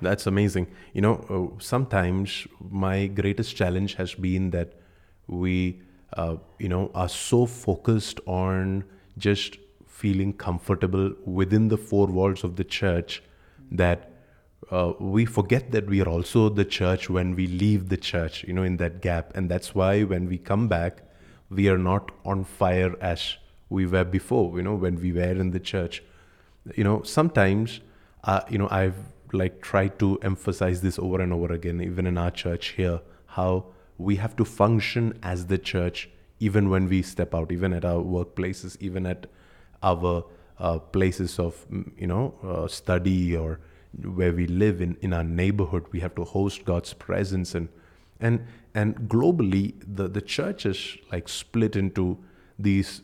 that's 0.01 0.27
amazing 0.27 0.67
you 0.93 1.01
know 1.01 1.15
uh, 1.29 1.61
sometimes 1.61 2.47
my 2.69 3.07
greatest 3.07 3.55
challenge 3.55 3.95
has 3.95 4.13
been 4.13 4.49
that 4.51 4.73
we 5.27 5.81
uh, 6.17 6.35
you 6.59 6.69
know 6.69 6.91
are 6.93 7.09
so 7.09 7.45
focused 7.45 8.19
on 8.25 8.83
just 9.17 9.57
feeling 9.87 10.33
comfortable 10.33 11.13
within 11.25 11.67
the 11.67 11.77
four 11.77 12.07
walls 12.07 12.43
of 12.43 12.55
the 12.55 12.63
church 12.63 13.23
that 13.71 14.12
uh, 14.71 14.93
we 14.99 15.25
forget 15.25 15.71
that 15.71 15.87
we 15.87 16.01
are 16.01 16.07
also 16.09 16.49
the 16.49 16.65
church 16.65 17.09
when 17.09 17.35
we 17.35 17.47
leave 17.47 17.89
the 17.89 17.97
church, 17.97 18.43
you 18.43 18.53
know, 18.53 18.63
in 18.63 18.77
that 18.77 19.01
gap. 19.01 19.35
And 19.35 19.49
that's 19.49 19.75
why 19.75 20.03
when 20.03 20.27
we 20.27 20.37
come 20.37 20.67
back, 20.67 21.01
we 21.49 21.69
are 21.69 21.77
not 21.77 22.11
on 22.25 22.43
fire 22.43 22.95
as 23.01 23.37
we 23.69 23.85
were 23.85 24.03
before, 24.03 24.57
you 24.57 24.63
know, 24.63 24.75
when 24.75 24.99
we 24.99 25.11
were 25.11 25.23
in 25.23 25.51
the 25.51 25.59
church. 25.59 26.03
You 26.75 26.83
know, 26.83 27.03
sometimes, 27.03 27.81
uh, 28.23 28.41
you 28.49 28.57
know, 28.57 28.67
I've 28.71 28.97
like 29.31 29.61
tried 29.61 29.99
to 29.99 30.19
emphasize 30.21 30.81
this 30.81 30.99
over 30.99 31.21
and 31.21 31.33
over 31.33 31.51
again, 31.53 31.81
even 31.81 32.05
in 32.05 32.17
our 32.17 32.31
church 32.31 32.67
here, 32.69 33.01
how 33.25 33.65
we 33.97 34.15
have 34.17 34.35
to 34.35 34.45
function 34.45 35.17
as 35.23 35.47
the 35.47 35.57
church 35.57 36.09
even 36.39 36.69
when 36.69 36.89
we 36.89 37.01
step 37.01 37.33
out, 37.33 37.51
even 37.51 37.73
at 37.73 37.85
our 37.85 38.01
workplaces, 38.01 38.75
even 38.81 39.05
at 39.05 39.27
our 39.81 40.25
uh, 40.59 40.77
places 40.79 41.39
of, 41.39 41.65
mm, 41.69 41.89
you 41.97 42.07
know, 42.07 42.33
uh, 42.43 42.67
study 42.67 43.35
or 43.35 43.59
where 44.01 44.33
we 44.33 44.47
live 44.47 44.81
in, 44.81 44.97
in 45.01 45.13
our 45.13 45.23
neighborhood. 45.23 45.85
We 45.91 45.99
have 45.99 46.15
to 46.15 46.23
host 46.23 46.65
God's 46.65 46.93
presence 46.93 47.55
and 47.55 47.69
and 48.19 48.45
and 48.73 48.95
globally 49.09 49.73
the, 49.85 50.07
the 50.07 50.21
church 50.21 50.65
is 50.65 50.97
like 51.11 51.29
split 51.29 51.75
into 51.75 52.17
these 52.57 53.01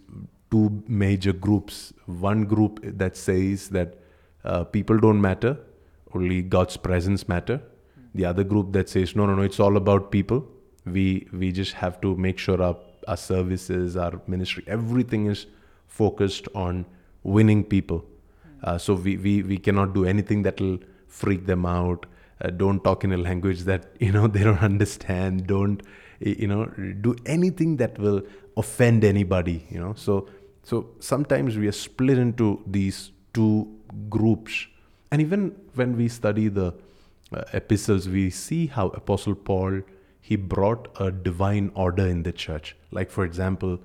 two 0.50 0.84
major 0.88 1.34
groups. 1.34 1.94
One 2.06 2.46
group 2.46 2.80
that 2.84 3.18
says 3.18 3.70
that 3.70 3.98
uh, 4.44 4.64
people 4.64 4.98
don't 4.98 5.22
matter, 5.22 5.58
only 6.14 6.42
God's 6.42 6.78
presence 6.78 7.28
matter. 7.28 7.62
The 8.16 8.26
other 8.26 8.44
group 8.44 8.72
that 8.74 8.90
says 8.90 9.16
no 9.16 9.26
no 9.26 9.36
no 9.36 9.44
it's 9.44 9.60
all 9.60 9.78
about 9.78 10.12
people. 10.12 10.48
We 10.86 11.28
we 11.32 11.52
just 11.52 11.74
have 11.74 12.02
to 12.02 12.16
make 12.16 12.40
sure 12.40 12.62
our 12.62 12.78
our 13.08 13.18
services, 13.18 13.98
our 13.98 14.22
ministry, 14.28 14.64
everything 14.68 15.26
is 15.28 15.46
focused 15.88 16.48
on 16.54 16.86
winning 17.24 17.64
people. 17.64 18.06
Uh, 18.64 18.78
so 18.78 18.94
we, 18.94 19.18
we, 19.18 19.44
we 19.44 19.58
cannot 19.58 19.94
do 19.94 20.06
anything 20.06 20.44
that 20.44 20.60
will 20.60 20.80
freak 21.08 21.46
them 21.46 21.66
out. 21.66 22.06
Uh, 22.42 22.50
don't 22.50 22.84
talk 22.84 23.04
in 23.04 23.12
a 23.12 23.18
language 23.18 23.62
that 23.62 23.88
you 24.00 24.12
know 24.12 24.28
they 24.28 24.44
don't 24.44 24.64
understand. 24.64 25.48
Don't 25.48 25.82
you 26.20 26.48
know 26.48 26.66
do 27.02 27.16
anything 27.26 27.78
that 27.78 27.98
will 27.98 28.22
offend 28.58 29.04
anybody. 29.04 29.66
You 29.70 29.80
know. 29.80 29.94
So 29.96 30.30
so 30.64 30.90
sometimes 31.00 31.58
we 31.58 31.68
are 31.68 31.74
split 31.74 32.18
into 32.18 32.64
these 32.66 33.12
two 33.34 33.68
groups, 34.10 34.68
and 35.12 35.22
even 35.22 35.56
when 35.76 35.98
we 35.98 36.08
study 36.08 36.48
the 36.48 36.74
uh, 37.34 37.44
epistles, 37.54 38.08
we 38.08 38.30
see 38.30 38.68
how 38.68 38.88
Apostle 38.88 39.36
Paul 39.36 39.82
he 40.22 40.36
brought 40.36 40.88
a 41.00 41.12
divine 41.12 41.72
order 41.74 42.06
in 42.06 42.24
the 42.24 42.32
church. 42.32 42.76
Like 42.92 43.10
for 43.10 43.24
example, 43.26 43.80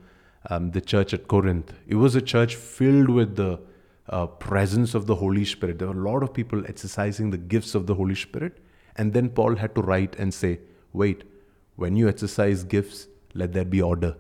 um, 0.50 0.73
the 0.73 0.81
church 0.81 1.14
at 1.14 1.26
Corinth, 1.26 1.73
it 1.87 1.95
was 1.95 2.14
a 2.14 2.21
church 2.21 2.54
filled 2.54 3.09
with 3.09 3.37
the 3.37 3.61
uh, 4.09 4.27
presence 4.27 4.95
of 4.95 5.07
the 5.07 5.15
Holy 5.15 5.45
Spirit. 5.45 5.79
There 5.79 5.89
were 5.89 6.01
a 6.01 6.13
lot 6.13 6.23
of 6.23 6.35
people 6.35 6.65
exercising 6.67 7.31
the 7.31 7.39
gifts 7.39 7.75
of 7.75 7.87
the 7.87 7.95
Holy 7.95 8.15
Spirit. 8.15 8.59
And 8.97 9.13
then 9.13 9.31
Paul 9.31 9.57
had 9.57 9.75
to 9.75 9.83
write 9.83 10.17
and 10.17 10.33
say, 10.33 10.61
wait, 10.93 11.25
when 11.77 11.97
you 11.97 12.09
exercise 12.09 12.65
gifts, 12.65 13.09
let 13.35 13.53
there 13.53 13.65
be 13.65 13.83
order. 13.83 14.17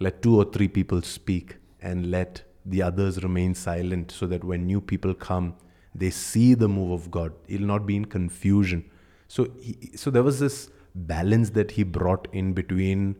Let 0.00 0.22
two 0.22 0.36
or 0.36 0.44
three 0.44 0.68
people 0.68 1.02
speak 1.02 1.56
and 1.80 2.10
let 2.10 2.42
the 2.64 2.82
others 2.82 3.22
remain 3.22 3.54
silent 3.54 4.10
so 4.10 4.26
that 4.26 4.42
when 4.42 4.66
new 4.66 4.80
people 4.80 5.14
come, 5.14 5.54
they 5.94 6.10
see 6.10 6.54
the 6.54 6.68
move 6.68 6.90
of 6.90 7.10
God. 7.10 7.32
It'll 7.46 7.66
not 7.66 7.86
be 7.86 7.96
in 7.96 8.06
confusion. 8.06 8.90
So, 9.28 9.48
he, 9.60 9.96
so 9.96 10.10
there 10.10 10.22
was 10.22 10.40
this 10.40 10.70
balance 10.94 11.50
that 11.50 11.72
he 11.72 11.84
brought 11.84 12.26
in 12.32 12.52
between 12.52 13.16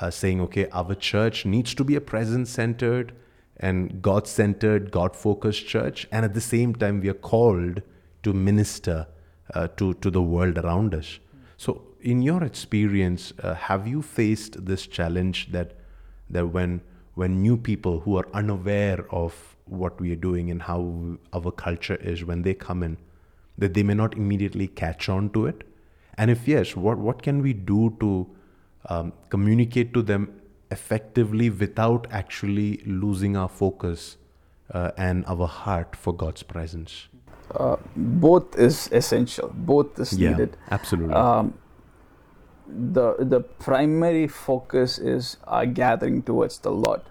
uh, 0.00 0.10
saying, 0.10 0.40
okay, 0.42 0.68
our 0.70 0.94
church 0.94 1.44
needs 1.44 1.74
to 1.74 1.84
be 1.84 1.94
a 1.94 2.00
presence 2.00 2.50
centered 2.50 3.12
and 3.58 4.02
God 4.02 4.26
centered, 4.26 4.90
God 4.90 5.16
focused 5.16 5.66
church. 5.66 6.06
And 6.12 6.24
at 6.24 6.34
the 6.34 6.40
same 6.40 6.74
time, 6.74 7.00
we 7.00 7.08
are 7.08 7.14
called 7.14 7.82
to 8.22 8.32
minister 8.32 9.06
uh, 9.54 9.68
to, 9.76 9.94
to 9.94 10.10
the 10.10 10.22
world 10.22 10.58
around 10.58 10.94
us. 10.94 11.18
So, 11.56 11.82
in 12.00 12.22
your 12.22 12.44
experience, 12.44 13.32
uh, 13.42 13.54
have 13.54 13.86
you 13.86 14.02
faced 14.02 14.66
this 14.66 14.86
challenge 14.86 15.50
that, 15.52 15.72
that 16.30 16.48
when, 16.48 16.82
when 17.14 17.40
new 17.40 17.56
people 17.56 18.00
who 18.00 18.16
are 18.16 18.28
unaware 18.32 19.06
of 19.10 19.56
what 19.64 20.00
we 20.00 20.12
are 20.12 20.16
doing 20.16 20.50
and 20.50 20.62
how 20.62 21.18
our 21.32 21.50
culture 21.50 21.96
is, 21.96 22.24
when 22.24 22.42
they 22.42 22.54
come 22.54 22.82
in, 22.82 22.98
that 23.58 23.74
they 23.74 23.82
may 23.82 23.94
not 23.94 24.14
immediately 24.14 24.68
catch 24.68 25.08
on 25.08 25.30
to 25.30 25.46
it? 25.46 25.64
And 26.18 26.30
if 26.30 26.46
yes, 26.46 26.76
what, 26.76 26.98
what 26.98 27.22
can 27.22 27.42
we 27.42 27.52
do 27.52 27.96
to 28.00 28.26
um, 28.88 29.12
communicate 29.30 29.92
to 29.94 30.02
them 30.02 30.40
effectively 30.70 31.50
without 31.50 32.06
actually 32.10 32.82
losing 32.86 33.36
our 33.36 33.48
focus 33.48 34.16
uh, 34.72 34.90
and 34.96 35.24
our 35.26 35.46
heart 35.46 35.94
for 35.96 36.12
God's 36.14 36.42
presence? 36.42 37.08
Uh, 37.54 37.76
both 37.94 38.58
is 38.58 38.88
essential. 38.92 39.52
Both 39.54 39.98
is 40.00 40.12
yeah, 40.12 40.30
needed. 40.30 40.56
Absolutely. 40.70 41.14
Um, 41.14 41.54
the 42.68 43.14
the 43.20 43.40
primary 43.40 44.26
focus 44.26 44.98
is 44.98 45.36
our 45.46 45.66
gathering 45.66 46.22
towards 46.22 46.58
the 46.58 46.70
Lord, 46.72 47.02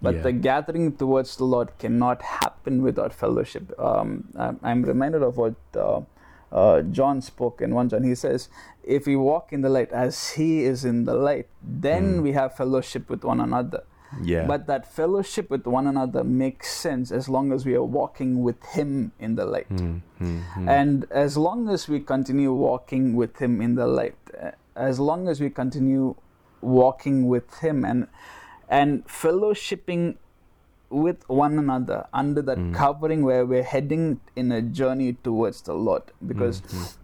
but 0.00 0.14
Yeah. 0.14 0.22
the 0.22 0.32
gathering 0.32 0.92
towards 0.96 1.36
the 1.36 1.44
Lord 1.44 1.76
cannot 1.78 2.22
happen 2.22 2.82
without 2.82 3.12
fellowship. 3.12 3.72
Um, 3.78 4.28
I'm, 4.62 4.82
reminded 4.84 5.22
of 5.22 5.36
what 5.36 5.56
uh, 5.74 6.02
uh, 6.52 6.82
John 6.82 7.20
spoke 7.22 7.60
in 7.62 7.74
one 7.74 7.88
John. 7.88 8.02
He 8.02 8.14
says, 8.14 8.48
"If 8.82 9.06
we 9.06 9.16
walk 9.16 9.52
in 9.52 9.60
the 9.62 9.68
light 9.68 9.92
as 9.92 10.30
He 10.30 10.64
is 10.64 10.84
in 10.84 11.04
the 11.04 11.14
light, 11.14 11.46
then 11.62 12.18
Mm. 12.18 12.22
we 12.22 12.32
have 12.32 12.54
fellowship 12.56 13.08
with 13.10 13.24
one 13.24 13.40
another." 13.40 13.82
yeah. 14.22 14.44
But 14.46 14.66
that 14.66 14.86
fellowship 14.92 15.50
with 15.50 15.64
one 15.66 15.86
another 15.86 16.24
makes 16.24 16.68
sense 16.74 17.12
as 17.12 17.28
long 17.28 17.52
as 17.52 17.64
we 17.64 17.74
are 17.76 17.84
walking 17.84 18.42
with 18.42 18.60
Him 18.74 19.12
in 19.20 19.36
the 19.36 19.44
light. 19.46 19.68
Mm, 19.70 20.00
mm, 20.20 20.42
mm. 20.56 20.68
And 20.68 21.06
as 21.12 21.36
long 21.36 21.68
as 21.68 21.86
we 21.88 22.00
continue 22.00 22.52
walking 22.52 23.14
with 23.14 23.38
Him 23.38 23.60
in 23.62 23.76
the 23.76 23.86
light, 23.86 24.16
uh, 24.34 24.50
as 24.74 24.98
long 24.98 25.28
as 25.28 25.40
we 25.40 25.48
continue 25.50 26.16
walking 26.60 27.28
with 27.28 27.60
Him 27.60 27.84
and 27.84 28.08
and 28.68 29.06
fellowshipping 29.06 30.16
with 30.90 31.26
one 31.28 31.58
another 31.58 32.06
under 32.12 32.42
that 32.42 32.58
Mm. 32.58 32.74
covering 32.74 33.22
where 33.24 33.46
we're 33.46 33.62
heading 33.74 34.20
in 34.36 34.50
a 34.52 34.60
journey 34.60 35.12
towards 35.22 35.62
the 35.62 35.74
Lord, 35.74 36.02
because 36.26 36.60
Mm, 36.62 36.68
mm. 36.78 36.96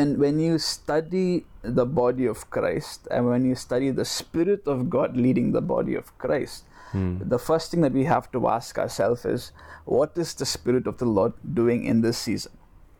in, 0.00 0.18
when 0.18 0.38
you 0.38 0.58
study 0.58 1.44
the 1.62 1.84
body 1.86 2.26
of 2.26 2.48
Christ 2.50 3.08
and 3.10 3.26
when 3.26 3.44
you 3.44 3.54
study 3.54 3.90
the 3.90 4.04
Spirit 4.04 4.66
of 4.66 4.88
God 4.88 5.16
leading 5.16 5.52
the 5.52 5.60
body 5.60 5.94
of 5.96 6.16
Christ, 6.18 6.64
Mm. 6.92 7.28
the 7.28 7.38
first 7.38 7.70
thing 7.70 7.80
that 7.82 7.92
we 7.92 8.04
have 8.04 8.30
to 8.32 8.48
ask 8.48 8.78
ourselves 8.78 9.24
is, 9.24 9.52
what 9.84 10.16
is 10.16 10.34
the 10.34 10.46
Spirit 10.46 10.86
of 10.86 10.98
the 10.98 11.04
Lord 11.06 11.32
doing 11.62 11.84
in 11.84 12.00
this 12.00 12.18
season? 12.18 12.52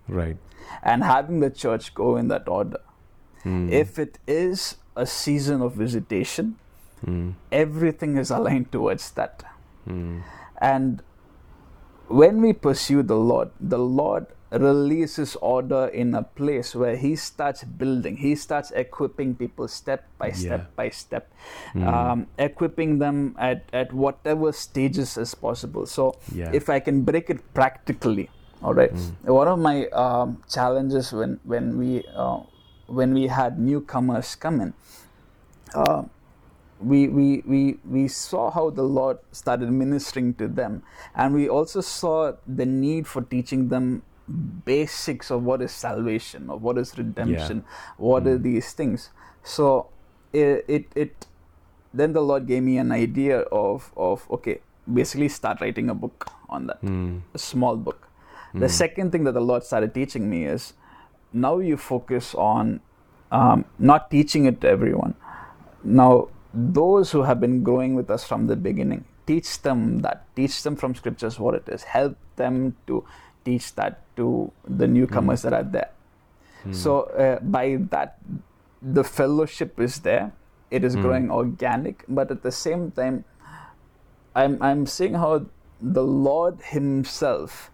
right. 0.09 0.37
and 0.83 1.03
having 1.05 1.41
the 1.41 1.51
church 1.51 1.95
go 1.95 2.17
in 2.17 2.29
that 2.29 2.49
order. 2.49 2.79
Mm, 3.45 3.71
If 3.73 3.99
it 3.99 4.19
is 4.27 4.77
a 4.97 5.05
season 5.07 5.63
of 5.63 5.73
visitation, 5.75 6.57
mm, 7.05 7.35
everything 7.51 8.17
is 8.17 8.31
aligned 8.31 8.71
towards 8.73 9.11
that. 9.13 9.43
Mm. 9.91 10.23
And 10.61 11.03
when 12.09 12.41
we 12.43 12.53
pursue 12.53 13.03
the 13.03 13.17
Lord, 13.17 13.51
the 13.61 13.79
Lord 13.79 14.27
releases 14.51 15.37
order 15.37 15.87
in 15.87 16.15
a 16.15 16.23
place 16.23 16.75
where 16.75 16.97
He 16.97 17.15
starts 17.15 17.63
building, 17.63 18.17
He 18.19 18.35
starts 18.35 18.73
equipping 18.73 19.37
people 19.37 19.69
step 19.69 20.05
by 20.19 20.33
step 20.33 20.61
Yeah. 20.67 20.75
by 20.77 20.89
step, 20.91 21.31
Mm. 21.75 21.87
um, 21.87 22.19
equipping 22.37 22.99
them 22.99 23.37
at, 23.39 23.63
at 23.73 23.93
whatever 23.93 24.51
stages 24.53 25.17
as 25.17 25.35
possible. 25.35 25.87
So, 25.87 26.17
Yeah. 26.35 26.51
if 26.53 26.69
I 26.69 26.81
can 26.81 27.03
break 27.07 27.31
it 27.31 27.41
practically, 27.55 28.29
all 28.63 28.75
right. 28.75 28.93
Mm. 28.93 29.33
One 29.41 29.49
of 29.49 29.59
my 29.59 29.87
um, 29.95 30.43
challenges 30.51 31.13
when 31.13 31.39
when 31.45 31.79
we 31.79 32.03
uh, 32.15 32.41
when 32.91 33.15
we 33.15 33.29
had 33.31 33.59
newcomers 33.59 34.35
come 34.35 34.61
in, 34.61 34.75
uh, 35.75 36.03
we, 36.81 37.09
we 37.09 37.43
we 37.47 37.79
we 37.85 38.09
saw 38.09 38.51
how 38.51 38.71
the 38.71 38.83
Lord 38.83 39.19
started 39.33 39.71
ministering 39.71 40.35
to 40.35 40.49
them, 40.49 40.83
and 41.15 41.35
we 41.35 41.49
also 41.49 41.81
saw 41.81 42.33
the 42.47 42.65
need 42.67 43.07
for 43.07 43.23
teaching 43.23 43.69
them 43.69 44.03
basics 44.65 45.31
of 45.31 45.43
what 45.43 45.61
is 45.61 45.73
salvation, 45.73 46.49
of 46.51 46.63
what 46.63 46.79
is 46.79 46.97
redemption, 46.97 47.65
what 47.99 48.27
are 48.27 48.39
Mm. 48.39 48.43
these 48.43 48.73
things. 48.73 49.11
So 49.43 49.89
it, 50.33 50.65
it 50.69 50.87
it 50.95 51.27
then 51.93 52.13
the 52.13 52.23
Lord 52.23 52.47
gave 52.47 52.63
me 52.63 52.79
an 52.79 52.93
idea 52.93 53.41
of 53.41 53.93
of 53.97 54.27
okay, 54.31 54.61
basically 54.91 55.29
start 55.29 55.61
writing 55.61 55.91
a 55.91 55.95
book 55.95 56.31
on 56.49 56.67
that, 56.69 56.81
Mm. 56.83 57.21
a 57.35 57.39
small 57.39 57.77
book. 57.77 58.09
The 58.55 58.67
Mm. 58.67 58.71
second 58.71 59.13
thing 59.13 59.25
that 59.25 59.33
the 59.35 59.41
Lord 59.41 59.63
started 59.65 59.93
teaching 59.95 60.31
me 60.31 60.45
is 60.47 60.73
now 61.33 61.59
you 61.59 61.77
focus 61.77 62.35
on 62.35 62.81
um, 63.31 63.65
not 63.79 64.11
teaching 64.11 64.47
it 64.47 64.61
to 64.63 64.69
everyone. 64.69 65.15
Now, 65.85 66.29
those 66.53 67.11
who 67.13 67.23
have 67.23 67.41
been 67.41 67.63
growing 67.63 67.95
with 67.95 68.11
us 68.11 68.25
from 68.25 68.47
the 68.47 68.57
beginning, 68.57 69.05
teach 69.27 69.63
them 69.63 70.01
that. 70.01 70.25
Teach 70.35 70.63
them 70.63 70.77
from 70.77 70.95
scriptures 70.95 71.39
what 71.39 71.55
it 71.55 71.69
is. 71.69 71.85
Help 71.85 72.17
them 72.37 72.77
to 72.87 73.05
teach 73.45 73.75
that 73.77 74.03
to 74.17 74.51
the 74.67 74.87
newcomers 74.87 75.43
that 75.43 75.53
are 75.53 75.63
there. 75.63 75.91
Mm. 76.65 76.75
So, 76.75 77.03
uh, 77.17 77.39
by 77.41 77.79
that, 77.91 78.19
the 78.83 79.05
fellowship 79.05 79.79
is 79.81 80.01
there. 80.01 80.33
It 80.71 80.85
is 80.85 80.97
Mm. 80.97 81.03
growing 81.03 81.31
organic, 81.31 82.05
but 82.09 82.31
at 82.31 82.43
the 82.43 82.53
same 82.53 82.91
time, 82.91 83.25
I'm, 84.35 84.63
I'm 84.63 84.87
seeing 84.87 85.15
how 85.15 85.47
the 85.81 86.03
Lord 86.05 86.59
Himself 86.63 87.71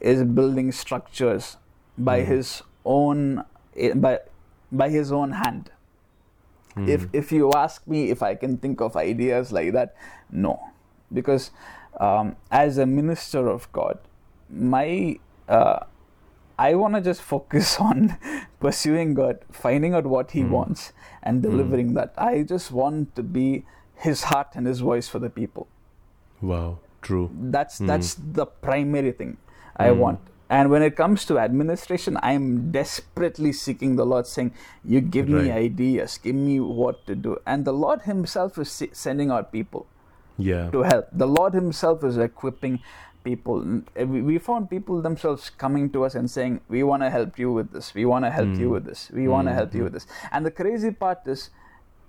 is 0.00 0.22
building 0.24 0.72
structures 0.72 1.56
by 1.96 2.20
Mm. 2.20 2.26
his 2.26 2.62
own 2.84 3.44
eh, 3.76 3.94
by 3.94 4.18
by 4.72 4.88
his 4.90 5.12
own 5.12 5.32
hand. 5.32 5.70
Mm. 6.76 6.88
If 6.88 7.08
if 7.12 7.32
you 7.32 7.52
ask 7.52 7.86
me 7.86 8.10
if 8.10 8.22
I 8.22 8.34
can 8.34 8.58
think 8.58 8.80
of 8.80 8.96
ideas 8.96 9.52
like 9.52 9.72
that, 9.72 9.94
no, 10.30 10.60
because 11.12 11.50
um, 12.00 12.36
as 12.50 12.78
a 12.78 12.86
minister 12.86 13.48
of 13.48 13.70
God, 13.72 13.98
my 14.50 15.18
uh, 15.48 15.80
I 16.58 16.74
want 16.74 16.94
to 16.94 17.00
just 17.00 17.22
focus 17.22 17.78
on 17.88 18.16
pursuing 18.60 19.14
God, 19.14 19.38
finding 19.52 19.94
out 19.94 20.06
what 20.06 20.32
He 20.32 20.42
Mm. 20.42 20.50
wants, 20.50 20.92
and 21.22 21.42
delivering 21.42 21.94
that. 21.94 22.12
I 22.18 22.42
just 22.42 22.70
want 22.72 23.14
to 23.16 23.22
be 23.22 23.64
His 23.96 24.24
heart 24.24 24.48
and 24.54 24.66
His 24.66 24.80
voice 24.80 25.08
for 25.08 25.18
the 25.18 25.30
people. 25.30 25.68
wow, 26.42 26.78
true. 27.02 27.30
That's 27.56 27.78
Mm. 27.80 27.86
that's 27.86 28.14
the 28.14 28.46
primary 28.46 29.12
thing 29.12 29.36
I 29.76 29.88
Mm. 29.90 29.96
want. 29.98 30.20
And 30.50 30.70
when 30.70 30.82
it 30.82 30.94
comes 30.94 31.24
to 31.26 31.38
administration, 31.38 32.18
I'm 32.22 32.70
desperately 32.70 33.52
seeking 33.52 33.96
the 33.96 34.04
Lord, 34.04 34.26
saying, 34.26 34.52
"You 34.84 35.00
give 35.00 35.28
me 35.28 35.50
ideas, 35.50 36.18
give 36.18 36.34
me 36.36 36.60
what 36.60 37.06
to 37.06 37.14
do." 37.14 37.38
And 37.46 37.64
the 37.64 37.72
Lord 37.72 38.02
Himself 38.02 38.58
is 38.58 38.82
sending 38.92 39.30
out 39.30 39.50
people 39.52 39.86
Yeah. 40.36 40.68
to 40.70 40.82
help. 40.82 41.08
The 41.12 41.26
Lord 41.26 41.54
Himself 41.54 42.04
is 42.04 42.18
equipping 42.18 42.80
people. 43.24 43.64
Eh, 43.96 44.04
We 44.04 44.38
found 44.38 44.68
people 44.68 45.00
themselves 45.00 45.48
coming 45.48 45.88
to 45.96 46.04
us 46.04 46.14
and 46.14 46.30
saying, 46.30 46.60
"We 46.68 46.82
want 46.82 47.02
to 47.02 47.10
help 47.10 47.38
you 47.38 47.50
with 47.50 47.72
this. 47.72 47.94
We 47.94 48.04
want 48.04 48.26
to 48.26 48.30
help 48.30 48.54
you 48.62 48.68
Mm. 48.68 48.72
with 48.72 48.84
this. 48.84 49.10
We 49.10 49.28
want 49.28 49.48
to 49.48 49.52
Mm, 49.52 49.60
help 49.60 49.72
you 49.74 49.80
mm. 49.80 49.84
with 49.84 49.94
this." 49.94 50.06
And 50.30 50.44
the 50.44 50.50
crazy 50.50 50.90
part 50.90 51.26
is, 51.26 51.48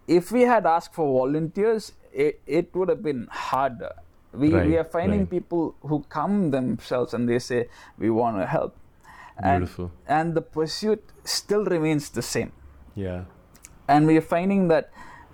if 0.08 0.32
we 0.32 0.42
had 0.42 0.66
asked 0.66 0.94
for 0.94 1.08
volunteers, 1.20 1.94
it, 2.12 2.42
it 2.46 2.76
would 2.76 2.90
have 2.90 3.02
been 3.02 3.28
harder. 3.32 3.94
We, 4.38 4.50
we 4.54 4.78
are 4.78 4.84
finding 4.84 5.22
right. 5.22 5.30
people 5.30 5.76
who 5.82 6.04
come 6.10 6.52
themselves 6.52 7.14
and 7.14 7.28
they 7.30 7.40
say, 7.40 7.68
"We 7.98 8.10
want 8.10 8.38
to 8.38 8.46
help," 8.46 8.76
and 9.38 9.62
Beautiful. 9.62 9.92
and 10.08 10.34
the 10.36 10.42
pursuit 10.42 11.04
still 11.24 11.66
remains 11.66 12.10
the 12.10 12.22
same 12.22 12.52
Yeah. 12.96 13.24
and 13.88 14.08
we 14.08 14.18
are 14.18 14.28
finding 14.36 14.68
that 14.70 14.90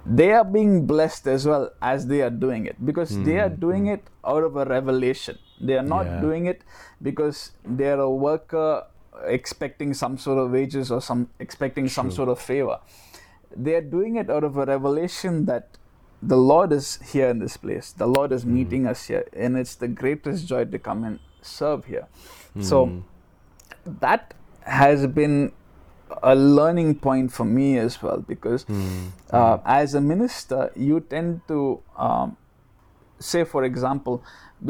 they 0.06 0.32
are 0.34 0.44
being 0.44 0.86
blessed 0.88 1.28
as 1.28 1.46
well 1.46 1.66
as 1.82 2.08
they 2.08 2.22
are 2.28 2.32
doing 2.46 2.66
it 2.66 2.78
because 2.84 3.12
they 3.28 3.38
are 3.40 3.50
Mm, 3.52 3.60
doing 3.66 3.86
it 3.96 4.04
out 4.26 4.44
of 4.48 4.56
a 4.56 4.66
revelation 4.66 5.38
they 5.70 5.78
are 5.82 5.88
not 5.96 6.06
Yeah. 6.08 6.22
doing 6.22 6.48
it 6.54 6.64
because 7.10 7.52
they 7.82 7.92
are 7.92 8.00
a 8.00 8.10
worker 8.10 8.84
expecting 9.38 9.94
some 9.94 10.18
sort 10.18 10.40
of 10.44 10.50
wages 10.58 10.92
or 10.92 11.02
some 11.10 11.28
expecting 11.40 11.88
some 11.98 12.10
sort 12.18 12.30
of 12.30 12.40
favor 12.40 12.80
they 13.56 13.76
are 13.76 13.88
doing 13.98 14.16
it 14.16 14.30
out 14.30 14.44
of 14.50 14.58
a 14.58 14.66
revelation 14.66 15.46
that 15.46 15.78
the 16.22 16.38
lord 16.38 16.72
is 16.72 16.88
here 17.12 17.30
in 17.30 17.40
this 17.40 17.58
place 17.58 17.92
the 17.94 18.08
lord 18.08 18.32
is 18.32 18.44
Mm. 18.46 18.52
meeting 18.58 18.88
us 18.88 19.06
here 19.08 19.26
and 19.34 19.58
it's 19.58 19.76
the 19.76 19.88
greatest 19.88 20.48
joy 20.48 20.64
to 20.66 20.80
come 20.80 21.04
and 21.04 21.20
serve 21.42 21.86
here 21.86 22.08
So, 22.70 22.78
Mm. 22.88 23.04
that 24.02 24.34
has 24.80 25.08
been 25.08 25.52
a 26.22 26.36
learning 26.36 26.96
point 27.06 27.32
for 27.32 27.46
me 27.46 27.78
as 27.80 28.02
well 28.04 28.20
because 28.28 28.66
Mm. 28.66 29.12
uh, 29.40 29.58
as 29.66 29.96
a 29.96 30.02
minister, 30.02 30.72
you 30.76 31.00
tend 31.00 31.42
to 31.48 31.60
um, 31.98 32.36
say, 33.20 33.44
for 33.46 33.64
example, 33.64 34.22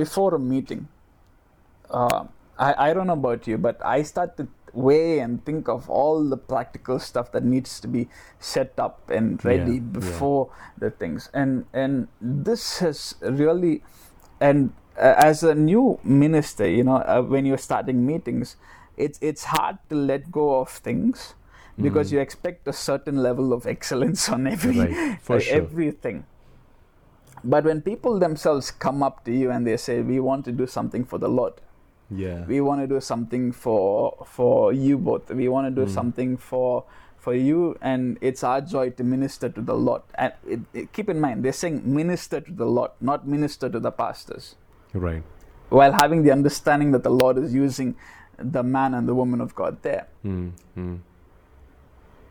before 0.01 0.35
a 0.35 0.39
meeting, 0.39 0.87
uh, 1.89 2.23
I, 2.57 2.89
I 2.89 2.93
don't 2.93 3.07
know 3.07 3.13
about 3.13 3.47
you, 3.47 3.57
but 3.57 3.83
I 3.83 4.03
start 4.03 4.37
to 4.37 4.47
weigh 4.73 5.19
and 5.19 5.43
think 5.45 5.67
of 5.67 5.89
all 5.89 6.23
the 6.29 6.37
practical 6.37 6.99
stuff 6.99 7.31
that 7.31 7.43
needs 7.43 7.79
to 7.81 7.87
be 7.87 8.07
set 8.39 8.73
up 8.79 9.09
and 9.09 9.43
ready 9.45 9.79
Yeah, 9.79 9.79
before 9.79 10.49
the 10.77 10.89
things. 10.91 11.29
And 11.33 11.65
and 11.73 12.07
this 12.21 12.79
has 12.79 13.15
really, 13.21 13.83
and 14.39 14.73
uh, 14.97 15.15
as 15.17 15.43
a 15.43 15.55
new 15.55 15.99
minister, 16.03 16.67
you 16.67 16.83
know, 16.83 16.97
uh, 16.97 17.21
when 17.21 17.45
you're 17.45 17.57
starting 17.57 18.05
meetings, 18.05 18.55
it's 18.97 19.19
it's 19.21 19.45
hard 19.45 19.77
to 19.89 19.95
let 19.95 20.31
go 20.31 20.59
of 20.61 20.69
things 20.69 21.33
because 21.79 22.09
Mm. 22.09 22.13
you 22.13 22.19
expect 22.19 22.67
a 22.67 22.73
certain 22.73 23.17
level 23.23 23.53
of 23.53 23.65
excellence 23.65 24.29
on 24.29 24.47
every 24.47 24.79
Right, 24.79 25.21
for 25.21 25.37
uh, 25.37 25.39
sure. 25.39 25.57
everything. 25.57 26.25
But 27.43 27.63
when 27.65 27.81
people 27.81 28.19
themselves 28.19 28.71
come 28.71 29.01
up 29.03 29.25
to 29.25 29.31
you 29.31 29.51
and 29.51 29.65
they 29.65 29.77
say, 29.77 30.01
"We 30.01 30.19
want 30.19 30.45
to 30.45 30.51
do 30.51 30.67
something 30.67 31.03
for 31.05 31.17
the 31.17 31.29
Lord. 31.29 31.53
Yeah. 32.13 32.45
We 32.45 32.59
want 32.61 32.81
to 32.81 32.87
do 32.87 32.99
something 32.99 33.51
for 33.53 34.25
for 34.25 34.73
you 34.73 34.97
both. 34.97 35.31
We 35.31 35.47
want 35.47 35.73
to 35.73 35.81
do 35.81 35.87
Mm. 35.89 35.93
something 35.93 36.37
for 36.37 36.83
for 37.17 37.33
you, 37.35 37.77
and 37.81 38.17
it's 38.19 38.43
our 38.43 38.61
joy 38.61 38.89
to 38.91 39.03
minister 39.03 39.47
to 39.49 39.61
the 39.61 39.75
Lord." 39.75 40.01
And 40.15 40.33
it, 40.45 40.59
it- 40.73 40.91
keep 40.93 41.07
in 41.09 41.19
mind, 41.21 41.43
they're 41.45 41.53
saying 41.53 41.81
minister 41.85 42.41
to 42.41 42.51
the 42.51 42.65
Lord, 42.65 42.91
not 42.99 43.27
minister 43.27 43.69
to 43.69 43.79
the 43.79 43.91
pastors, 43.91 44.55
Right. 44.93 45.23
while 45.69 45.93
having 46.01 46.23
the 46.23 46.31
understanding 46.31 46.91
that 46.93 47.03
the 47.03 47.11
Lord 47.11 47.37
is 47.37 47.53
using 47.53 47.95
the 48.37 48.63
man 48.63 48.93
and 48.95 49.07
the 49.07 49.13
woman 49.15 49.39
of 49.39 49.53
God 49.55 49.77
there. 49.83 50.07
Mm. 50.25 50.51
Mm. 50.75 50.99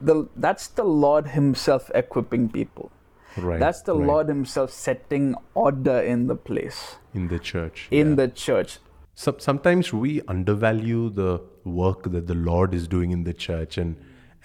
The, 0.00 0.28
that's 0.36 0.66
the 0.66 0.84
Lord 0.84 1.28
Himself 1.28 1.90
equipping 1.94 2.48
people. 2.48 2.90
Right. 3.36 3.60
That's 3.60 3.82
the 3.82 3.94
right. 3.94 4.06
Lord 4.08 4.28
Himself 4.28 4.70
setting 4.72 5.34
order 5.54 6.00
in 6.00 6.26
the 6.26 6.34
place, 6.34 6.96
in 7.14 7.28
the 7.28 7.38
church. 7.38 7.86
in 7.90 8.10
yeah. 8.10 8.14
the 8.16 8.28
church. 8.28 8.78
Some, 9.20 9.38
sometimes 9.38 9.92
we 9.92 10.22
undervalue 10.28 11.10
the 11.10 11.42
work 11.64 12.04
that 12.04 12.26
the 12.26 12.34
Lord 12.34 12.72
is 12.72 12.88
doing 12.88 13.10
in 13.10 13.24
the 13.24 13.34
church 13.34 13.76
and 13.76 13.96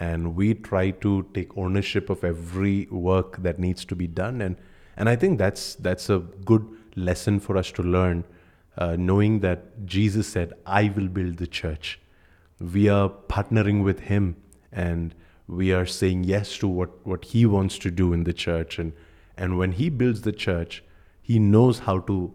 and 0.01 0.35
we 0.35 0.53
try 0.53 0.91
to 1.05 1.25
take 1.33 1.57
ownership 1.57 2.09
of 2.09 2.25
every 2.25 2.85
work 2.91 3.41
that 3.41 3.57
needs 3.57 3.85
to 3.85 3.95
be 3.95 4.05
done. 4.05 4.41
And 4.41 4.57
and 4.97 5.07
I 5.07 5.15
think 5.15 5.37
that's 5.37 5.75
that's 5.75 6.09
a 6.09 6.19
good 6.19 6.67
lesson 6.97 7.39
for 7.39 7.55
us 7.55 7.71
to 7.71 7.83
learn 7.83 8.25
uh, 8.77 8.97
knowing 8.99 9.39
that 9.39 9.85
Jesus 9.85 10.27
said 10.27 10.51
I 10.65 10.91
will 10.93 11.07
build 11.07 11.37
the 11.37 11.47
church. 11.47 11.97
We 12.59 12.89
are 12.89 13.09
partnering 13.09 13.81
with 13.81 14.01
him 14.11 14.35
and 14.73 15.15
we 15.47 15.71
are 15.71 15.85
saying 15.85 16.25
yes 16.25 16.57
to 16.57 16.67
what 16.67 17.05
what 17.07 17.23
he 17.33 17.45
wants 17.45 17.77
to 17.77 17.89
do 17.89 18.11
in 18.11 18.25
the 18.25 18.33
church. 18.33 18.77
And 18.77 18.91
and 19.37 19.57
when 19.57 19.71
he 19.71 19.89
builds 19.89 20.23
the 20.23 20.33
church 20.33 20.83
he 21.21 21.39
knows 21.39 21.79
how 21.79 21.99
to 21.99 22.33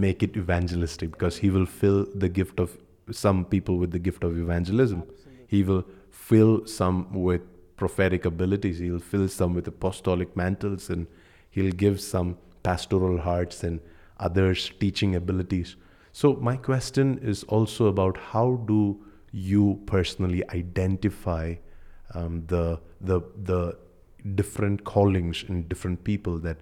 make 0.00 0.22
it 0.22 0.36
evangelistic 0.36 1.10
because 1.12 1.38
he 1.38 1.50
will 1.50 1.66
fill 1.66 2.06
the 2.14 2.28
gift 2.28 2.60
of 2.60 2.78
some 3.10 3.44
people 3.44 3.78
with 3.78 3.90
the 3.90 3.98
gift 3.98 4.24
of 4.24 4.38
evangelism. 4.38 5.04
He 5.46 5.62
will 5.62 5.84
fill 6.10 6.66
some 6.66 7.12
with 7.12 7.42
prophetic 7.76 8.24
abilities. 8.24 8.78
He'll 8.78 8.98
fill 8.98 9.28
some 9.28 9.54
with 9.54 9.66
apostolic 9.68 10.36
mantles 10.36 10.88
and 10.88 11.06
he'll 11.50 11.72
give 11.72 12.00
some 12.00 12.38
pastoral 12.62 13.18
hearts 13.18 13.64
and 13.64 13.80
others 14.18 14.70
teaching 14.78 15.14
abilities. 15.16 15.76
So 16.12 16.34
my 16.34 16.56
question 16.56 17.18
is 17.22 17.42
also 17.44 17.86
about 17.86 18.16
how 18.16 18.62
do 18.66 19.02
you 19.32 19.80
personally 19.86 20.42
identify 20.50 21.54
um, 22.14 22.44
the 22.46 22.80
the 23.00 23.22
the 23.42 23.78
different 24.34 24.84
callings 24.84 25.44
in 25.48 25.66
different 25.68 26.04
people 26.04 26.38
that 26.38 26.58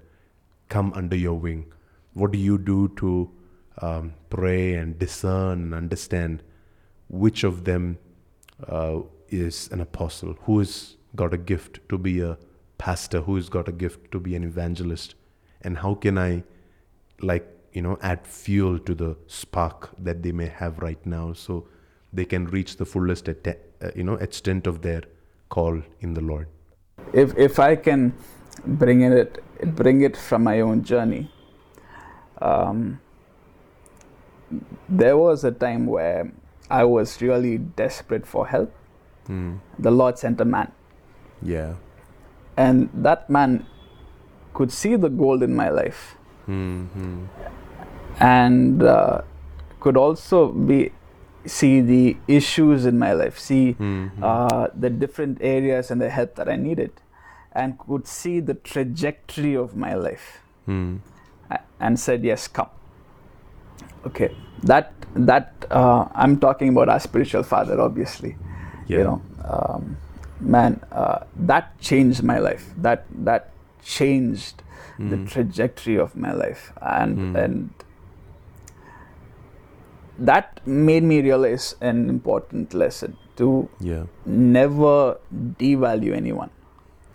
come 0.69 0.93
under 0.95 1.17
your 1.17 1.35
wing 1.35 1.67
what 2.15 2.33
do 2.33 2.39
you 2.39 2.59
do 2.59 2.89
to 2.97 3.31
um, 3.79 4.15
pray 4.29 4.75
and 4.75 4.99
discern 4.99 5.63
and 5.63 5.75
understand 5.75 6.43
which 7.09 7.45
of 7.45 7.65
them 7.65 7.99
uh, 8.67 9.01
is 9.29 9.69
an 9.73 9.81
apostle? 9.81 10.37
Who 10.43 10.59
has 10.59 10.97
got 11.17 11.35
a 11.35 11.39
gift 11.39 11.81
to 11.89 11.99
be 11.99 12.21
a 12.21 12.39
pastor? 12.79 13.21
Who 13.23 13.37
has 13.37 13.49
got 13.49 13.69
a 13.69 13.73
gift 13.73 14.11
to 14.13 14.21
be 14.21 14.35
an 14.35 14.45
evangelist? 14.45 15.15
And 15.63 15.79
how 15.79 15.95
can 15.95 16.17
i 16.17 16.43
like 17.23 17.47
you 17.73 17.83
know 17.83 17.99
add 18.03 18.27
fuel 18.27 18.79
to 18.79 18.95
the 18.95 19.17
spark 19.27 19.91
that 19.99 20.23
they 20.23 20.33
may 20.33 20.47
have 20.47 20.79
right 20.79 21.05
now 21.05 21.33
so 21.33 21.69
they 22.13 22.25
can 22.25 22.47
reach 22.47 22.77
the 22.77 22.85
fullest 22.85 23.29
atte- 23.29 23.59
uh, 23.83 23.91
you 23.95 24.03
know 24.03 24.15
extent 24.15 24.67
of 24.67 24.83
their 24.83 25.03
call 25.49 25.83
in 26.01 26.15
the 26.15 26.21
lord? 26.21 26.49
If 27.13 27.37
if 27.37 27.59
I 27.59 27.77
can 27.77 28.15
bring 28.67 29.03
it 29.03 29.43
bring 29.77 30.01
it 30.01 30.17
from 30.17 30.45
my 30.45 30.61
own 30.61 30.83
journey, 30.83 31.31
um, 32.41 33.01
there 34.89 35.17
was 35.17 35.45
a 35.45 35.51
time 35.53 35.87
where 35.87 36.33
I 36.71 36.85
was 36.85 37.21
really 37.21 37.59
desperate 37.59 38.27
for 38.27 38.47
help. 38.47 38.73
mm. 39.29 39.59
The 39.79 39.91
Lord 39.91 40.19
sent 40.19 40.41
a 40.41 40.45
man, 40.45 40.73
yeah 41.43 41.75
and 42.57 42.91
that 42.93 43.31
man 43.31 43.67
could 44.53 44.73
see 44.73 44.97
the 44.97 45.09
gold 45.09 45.43
in 45.43 45.55
my 45.55 45.69
life 45.71 46.17
mm-hmm. 46.49 47.25
and 48.19 48.83
uh, 48.83 49.23
could 49.81 49.97
also 49.97 50.49
be 50.53 50.93
see 51.47 51.81
the 51.81 52.17
issues 52.29 52.85
in 52.85 52.99
my 52.99 53.13
life, 53.13 53.39
see 53.39 53.75
Mm-hmm. 53.75 54.23
uh, 54.23 54.69
the 54.75 54.91
different 54.91 55.39
areas 55.41 55.91
and 55.91 56.01
the 56.01 56.11
help 56.11 56.35
that 56.35 56.49
I 56.49 56.57
needed, 56.57 56.93
and 57.53 57.79
could 57.79 58.07
see 58.07 58.41
the 58.41 58.55
trajectory 58.55 59.57
of 59.57 59.75
my 59.75 59.95
life, 59.95 60.41
mm. 60.69 60.99
And 61.81 61.99
said, 61.99 62.25
"Yes, 62.25 62.49
come." 62.49 62.69
Okay, 64.07 64.31
that 64.63 64.93
that 65.15 65.67
uh, 65.71 66.07
I'm 66.15 66.39
talking 66.39 66.69
about 66.71 66.89
our 66.89 67.01
spiritual 67.01 67.43
father, 67.43 67.81
obviously. 67.81 68.37
yeah 68.87 68.99
You 68.99 69.05
know, 69.05 69.23
um, 69.45 69.97
man, 70.41 70.81
uh, 70.93 71.21
that 71.37 71.79
changed 71.81 72.23
my 72.23 72.39
life. 72.39 72.73
That 72.77 73.05
that 73.25 73.51
changed 73.83 74.63
the 74.99 75.17
Mm. 75.17 75.27
trajectory 75.33 75.97
of 75.99 76.15
my 76.17 76.33
life, 76.33 76.73
and 76.83 77.19
Mm. 77.19 77.45
and 77.45 77.71
that 80.19 80.61
made 80.67 81.03
me 81.03 81.21
realize 81.23 81.75
an 81.81 82.09
important 82.11 82.75
lesson 82.75 83.17
to 83.37 83.69
Yeah. 83.81 84.05
never 84.27 85.17
devalue 85.59 86.13
anyone. 86.15 86.51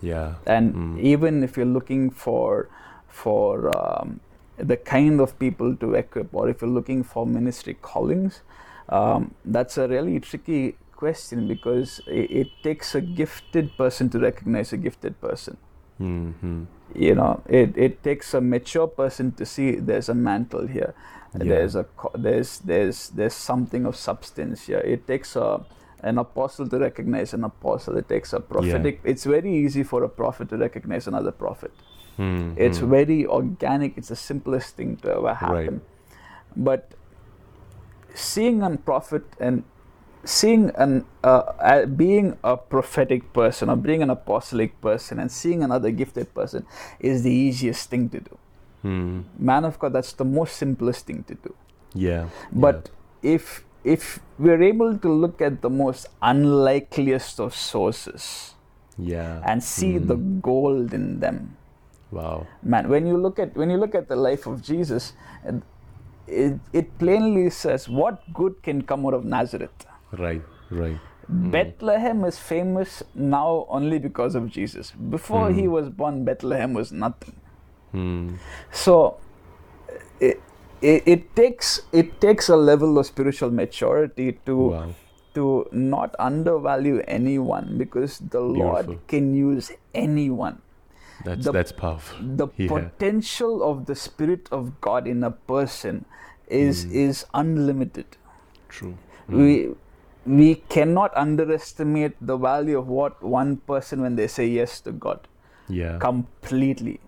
Yeah. 0.02 0.34
And 0.46 0.74
Mm. 0.74 0.98
even 1.00 1.42
if 1.44 1.56
you're 1.56 1.72
looking 1.78 2.10
for 2.10 2.68
for 3.08 3.70
um, 3.76 4.20
the 4.58 4.76
kind 4.76 5.20
of 5.20 5.38
people 5.38 5.76
to 5.76 5.94
equip, 5.94 6.34
or 6.34 6.48
if 6.48 6.60
you're 6.62 6.70
looking 6.70 7.02
for 7.02 7.26
ministry 7.26 7.74
callings, 7.74 8.42
um, 8.88 9.34
that's 9.44 9.78
a 9.78 9.88
really 9.88 10.20
tricky 10.20 10.76
question 10.94 11.46
because 11.46 12.00
it, 12.06 12.30
it 12.30 12.48
takes 12.62 12.94
a 12.94 13.00
gifted 13.00 13.76
person 13.76 14.08
to 14.10 14.18
recognize 14.18 14.72
a 14.72 14.76
gifted 14.76 15.20
person. 15.20 15.56
hmm 15.98 16.64
You 16.94 17.14
know, 17.14 17.42
it, 17.46 17.76
it 17.76 18.02
takes 18.02 18.32
a 18.32 18.40
mature 18.40 18.86
person 18.86 19.32
to 19.32 19.44
see 19.44 19.76
there's 19.76 20.08
a 20.08 20.14
mantle 20.14 20.66
here. 20.66 20.94
Yeah. 21.38 21.44
There's 21.44 21.74
a 21.76 21.84
there's 22.14 22.60
there's 22.60 23.10
there's 23.10 23.34
something 23.34 23.84
of 23.84 23.96
substance 23.96 24.66
here. 24.66 24.78
It 24.78 25.06
takes 25.06 25.36
a 25.36 25.60
an 26.00 26.18
apostle 26.18 26.68
to 26.68 26.78
recognize 26.78 27.34
an 27.34 27.44
apostle. 27.44 27.96
It 27.98 28.08
takes 28.08 28.32
a 28.32 28.40
prophetic. 28.40 29.00
It's 29.04 29.24
very 29.24 29.52
easy 29.54 29.82
for 29.82 30.04
a 30.04 30.08
prophet 30.08 30.48
to 30.50 30.56
recognize 30.56 31.06
another 31.06 31.32
prophet. 31.32 31.72
Hmm 32.16 32.52
It's 32.56 32.78
very 32.78 33.26
organic. 33.26 33.96
It's 33.98 34.08
the 34.08 34.16
simplest 34.16 34.76
thing 34.76 34.96
to 35.02 35.10
ever 35.16 35.34
happen. 35.34 35.80
But 36.56 36.92
seeing 38.14 38.62
a 38.62 38.76
prophet 38.76 39.24
and 39.38 39.64
seeing 40.24 40.70
an 40.74 41.04
uh, 41.22 41.84
being 41.86 42.36
a 42.42 42.56
prophetic 42.56 43.32
person 43.32 43.68
or 43.70 43.76
being 43.76 44.02
an 44.02 44.10
apostolic 44.10 44.80
person 44.80 45.18
and 45.20 45.30
seeing 45.30 45.62
another 45.62 45.90
gifted 45.90 46.32
person 46.34 46.66
is 46.98 47.22
the 47.22 47.30
easiest 47.30 47.90
thing 47.90 48.08
to 48.10 48.20
do. 48.20 48.38
Hmm. 48.82 49.20
Man 49.38 49.64
of 49.64 49.78
God, 49.78 49.92
that's 49.92 50.12
the 50.12 50.24
most 50.24 50.56
simplest 50.56 51.06
thing 51.06 51.24
to 51.28 51.34
do. 51.34 51.54
Yeah. 51.94 52.28
But 52.52 52.90
if 53.22 53.64
if 53.84 54.18
we're 54.38 54.62
able 54.62 54.98
to 54.98 55.08
look 55.12 55.40
at 55.40 55.62
the 55.62 55.70
most 55.70 56.08
unlikeliest 56.20 57.38
of 57.38 57.54
sources 57.54 58.54
yeah. 58.98 59.40
and 59.46 59.62
see 59.62 59.98
the 59.98 60.16
Mm. 60.16 60.42
gold 60.42 60.92
in 60.92 61.20
them, 61.20 61.56
Wow. 62.10 62.46
man 62.62 62.88
when 62.88 63.06
you 63.06 63.16
look 63.16 63.38
at 63.38 63.56
when 63.56 63.68
you 63.70 63.76
look 63.76 63.94
at 63.94 64.08
the 64.08 64.16
life 64.16 64.46
of 64.46 64.62
jesus 64.62 65.12
it, 66.28 66.58
it 66.72 66.98
plainly 66.98 67.50
says 67.50 67.88
what 67.88 68.22
good 68.32 68.62
can 68.62 68.82
come 68.82 69.04
out 69.06 69.14
of 69.14 69.24
nazareth 69.24 69.86
Right. 70.12 70.42
Right. 70.70 70.98
Mm. 71.30 71.50
bethlehem 71.50 72.24
is 72.24 72.38
famous 72.38 73.02
now 73.14 73.66
only 73.68 73.98
because 73.98 74.36
of 74.36 74.48
jesus 74.48 74.92
before 74.92 75.50
he 75.50 75.62
Mm. 75.62 75.70
was 75.76 75.88
born 75.88 76.24
bethlehem 76.24 76.72
was 76.74 76.92
nothing 76.92 77.34
Hmm. 77.92 78.34
so 78.70 79.18
it, 80.20 80.40
it, 80.80 81.02
it 81.06 81.34
takes 81.36 81.80
it 81.92 82.20
takes 82.20 82.48
a 82.48 82.56
level 82.56 82.98
of 82.98 83.06
spiritual 83.06 83.50
maturity 83.50 84.38
to 84.46 84.56
Wow. 84.56 84.94
to 85.34 85.66
not 85.72 86.14
undervalue 86.18 87.02
anyone 87.08 87.76
because 87.78 88.18
the 88.36 88.40
lord 88.40 88.86
can 89.08 89.34
use 89.34 89.72
anyone 89.94 90.62
That's 91.24 91.44
The- 91.44 91.52
that's 91.52 91.72
powerful. 91.72 92.18
the 92.42 92.48
Yeah. 92.56 92.68
potential 92.68 93.62
of 93.62 93.86
the 93.86 93.94
spirit 93.94 94.48
of 94.52 94.80
god 94.80 95.06
in 95.06 95.24
a 95.24 95.30
person 95.30 96.04
is 96.48 96.84
Mm. 96.84 96.94
is 97.06 97.24
unlimited 97.34 98.16
True. 98.68 98.94
we 99.28 99.74
we 100.26 100.56
cannot 100.74 101.16
underestimate 101.16 102.14
the 102.20 102.36
value 102.36 102.78
of 102.78 102.88
what 102.88 103.22
one 103.22 103.56
person 103.72 104.00
when 104.02 104.16
they 104.16 104.26
say 104.28 104.46
yes 104.46 104.80
to 104.86 104.92
god 104.92 105.26
Yeah. 105.68 105.98
completely 105.98 107.00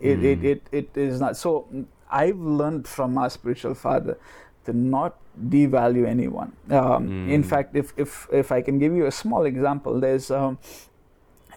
it, 0.00 0.22
it, 0.32 0.40
Mm. 0.40 0.44
it, 0.52 0.62
it 0.72 0.96
is 1.08 1.20
not 1.20 1.36
so 1.36 1.66
mm, 1.72 1.84
i've 2.10 2.38
learned 2.62 2.86
from 2.86 3.16
our 3.18 3.30
spiritual 3.30 3.74
father 3.74 4.18
to 4.66 4.72
not 4.72 5.16
devalue 5.54 6.06
anyone 6.06 6.52
um, 6.70 7.08
in 7.36 7.42
Mm. 7.42 7.46
fact 7.54 7.74
if, 7.82 7.92
if 7.96 8.28
if 8.42 8.52
i 8.52 8.60
can 8.68 8.78
give 8.78 8.92
you 9.00 9.06
a 9.06 9.14
small 9.22 9.44
example 9.52 9.98
there's 10.00 10.30
um, 10.30 10.58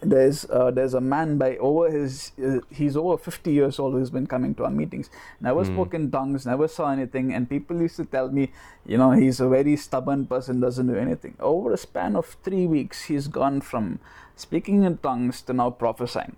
there's 0.01 0.45
uh, 0.49 0.71
there's 0.71 0.93
a 0.93 1.01
man 1.01 1.37
by 1.37 1.57
over 1.57 1.91
his 1.91 2.31
uh, 2.41 2.59
he's 2.71 2.95
over 2.95 3.17
50 3.17 3.51
years 3.51 3.79
old 3.79 3.93
who's 3.93 4.09
been 4.09 4.27
coming 4.27 4.55
to 4.55 4.63
our 4.63 4.71
meetings 4.71 5.09
never 5.41 5.61
Mm. 5.63 5.73
spoke 5.73 5.93
in 5.93 6.09
tongues 6.09 6.45
never 6.45 6.67
saw 6.69 6.89
anything 6.91 7.33
and 7.33 7.49
people 7.49 7.81
used 7.81 7.97
to 7.97 8.05
tell 8.05 8.29
me 8.31 8.51
you 8.85 8.97
know 8.97 9.11
he's 9.11 9.41
a 9.41 9.49
very 9.49 9.75
stubborn 9.75 10.25
person 10.25 10.61
doesn't 10.61 10.87
do 10.87 10.95
anything 10.95 11.35
over 11.41 11.73
a 11.73 11.77
span 11.77 12.15
of 12.15 12.37
three 12.43 12.65
weeks 12.65 13.05
he's 13.05 13.27
gone 13.27 13.59
from 13.59 13.99
speaking 14.37 14.83
in 14.83 14.97
tongues 14.99 15.41
to 15.41 15.51
now 15.53 15.69
prophesying 15.69 16.35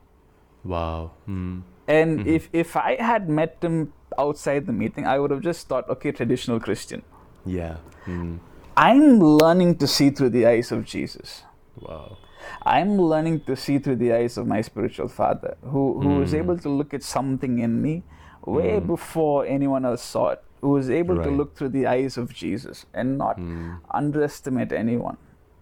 Wow. 0.63 1.11
Hmm. 1.25 1.59
and 1.87 2.19
Mhm. 2.21 2.25
if 2.27 2.49
if 2.53 2.75
i 2.75 2.95
had 3.01 3.29
met 3.29 3.57
him 3.61 3.93
outside 4.17 4.65
the 4.65 4.73
meeting 4.73 5.05
i 5.05 5.19
would 5.19 5.29
have 5.31 5.41
just 5.41 5.67
thought 5.67 5.87
okay 5.89 6.11
traditional 6.11 6.59
christian 6.59 7.03
Yeah. 7.45 7.77
Hmm. 8.05 8.37
i'm 8.77 9.19
learning 9.19 9.75
to 9.77 9.87
see 9.87 10.09
through 10.09 10.29
the 10.29 10.45
eyes 10.47 10.71
of 10.71 10.83
jesus 10.85 11.43
Wow. 11.79 12.17
I'm 12.63 12.97
learning 12.97 13.41
to 13.41 13.55
see 13.55 13.79
through 13.79 13.97
the 13.97 14.13
eyes 14.13 14.37
of 14.37 14.47
my 14.47 14.61
spiritual 14.61 15.07
father, 15.07 15.55
who, 15.63 15.99
who 16.01 16.09
Mm. 16.25 16.33
able 16.33 16.57
to 16.59 16.69
look 16.69 16.93
at 16.93 17.03
something 17.03 17.59
in 17.59 17.81
me 17.81 18.03
way 18.45 18.79
Mm. 18.79 18.87
before 18.87 19.45
anyone 19.45 19.85
else 19.85 20.01
saw 20.01 20.29
it, 20.29 20.43
who 20.61 20.77
is 20.77 20.89
able 20.89 21.15
to 21.23 21.29
look 21.29 21.55
through 21.55 21.69
the 21.69 21.85
eyes 21.87 22.17
of 22.17 22.33
Jesus 22.33 22.85
and 22.93 23.17
not 23.17 23.37
Hmm. 23.37 23.75
underestimate 23.89 24.71
anyone. 24.71 25.17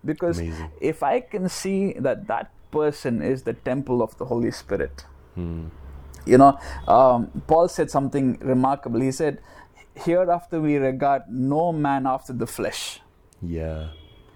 Because 0.05 0.39
Amazing. 0.39 0.69
if 0.79 1.03
I 1.03 1.19
can 1.19 1.49
see 1.49 1.93
that 1.93 2.27
that 2.27 2.51
person 2.71 3.21
is 3.21 3.43
the 3.43 3.53
temple 3.53 4.01
of 4.01 4.17
the 4.17 4.25
Holy 4.25 4.51
Spirit, 4.51 5.05
Hmm. 5.35 5.65
you 6.25 6.37
know, 6.37 6.57
um, 6.87 7.27
Paul 7.47 7.67
said 7.67 7.89
something 7.91 8.37
remarkable. 8.41 9.01
He 9.01 9.11
said, 9.11 9.39
Hereafter 9.95 10.61
we 10.61 10.77
regard 10.77 11.23
no 11.29 11.73
man 11.73 12.05
after 12.07 12.31
the 12.31 12.47
flesh. 12.47 13.01
Yeah. 13.41 13.87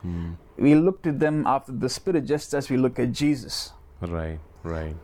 Hmm. 0.04 0.34
We 0.58 0.76
look 0.76 1.02
to 1.04 1.12
them 1.12 1.48
after 1.48 1.72
the 1.72 1.90
Spirit, 1.90 2.26
just 2.26 2.54
as 2.54 2.70
we 2.70 2.78
look 2.78 3.00
at 3.00 3.12
Jesus. 3.12 3.74
Right. 4.02 4.40
Right. 4.64 4.96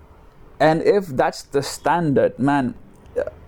And 0.60 0.82
if 0.84 1.08
that's 1.08 1.44
the 1.44 1.64
standard, 1.64 2.38
man, 2.38 2.76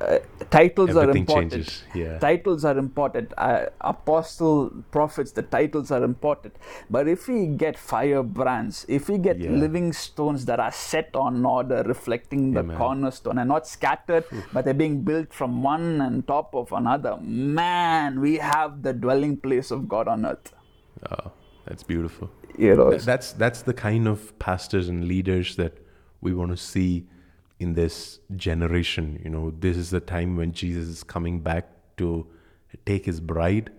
uh, 0.01 0.19
titles 0.49 0.95
are 0.95 1.01
Everything 1.03 1.21
important. 1.23 1.51
changes. 1.51 1.83
Yeah. 1.93 2.17
Titles 2.19 2.65
are 2.65 2.77
important. 2.77 3.33
Uh, 3.37 3.65
apostle, 3.81 4.71
prophets, 4.91 5.31
the 5.31 5.43
titles 5.43 5.91
are 5.91 6.03
important. 6.03 6.55
But 6.89 7.07
if 7.07 7.27
we 7.27 7.47
get 7.47 7.77
firebrands, 7.77 8.85
if 8.89 9.07
we 9.09 9.17
get 9.17 9.39
Yeah. 9.39 9.51
living 9.51 9.93
stones 9.93 10.45
that 10.45 10.59
are 10.59 10.71
set 10.71 11.15
on 11.15 11.45
order, 11.45 11.83
reflecting 11.85 12.53
the 12.53 12.61
Amen. 12.61 12.77
cornerstone 12.77 13.37
and 13.37 13.47
not 13.49 13.67
scattered, 13.67 14.25
but 14.51 14.65
they're 14.65 14.73
being 14.73 15.01
built 15.03 15.31
from 15.33 15.61
one 15.63 16.01
and 16.01 16.25
top 16.27 16.55
of 16.55 16.71
another, 16.71 17.17
man, 17.21 18.19
we 18.19 18.37
have 18.37 18.81
the 18.83 18.93
dwelling 18.93 19.37
place 19.37 19.69
of 19.69 19.87
God 19.87 20.07
on 20.07 20.25
earth. 20.25 20.53
Oh, 21.09 21.31
that's 21.71 21.83
beautiful. 21.83 22.29
You 22.57 22.75
know, 22.75 22.89
Th- 22.89 23.03
That's 23.03 23.31
that's 23.31 23.61
the 23.61 23.73
kind 23.73 24.05
of 24.05 24.37
pastors 24.39 24.89
and 24.89 25.07
leaders 25.07 25.55
that 25.55 25.77
we 26.19 26.33
want 26.33 26.51
to 26.51 26.57
see 26.57 27.05
in 27.61 27.75
this 27.75 28.19
generation. 28.35 29.21
You 29.23 29.29
know, 29.29 29.53
this 29.57 29.77
is 29.77 29.89
the 29.89 30.01
time 30.01 30.35
when 30.35 30.51
Jesus 30.51 30.89
is 30.89 31.01
coming 31.01 31.39
back 31.39 31.69
to 31.95 32.27
take 32.85 33.05
his 33.05 33.21
bride. 33.21 33.71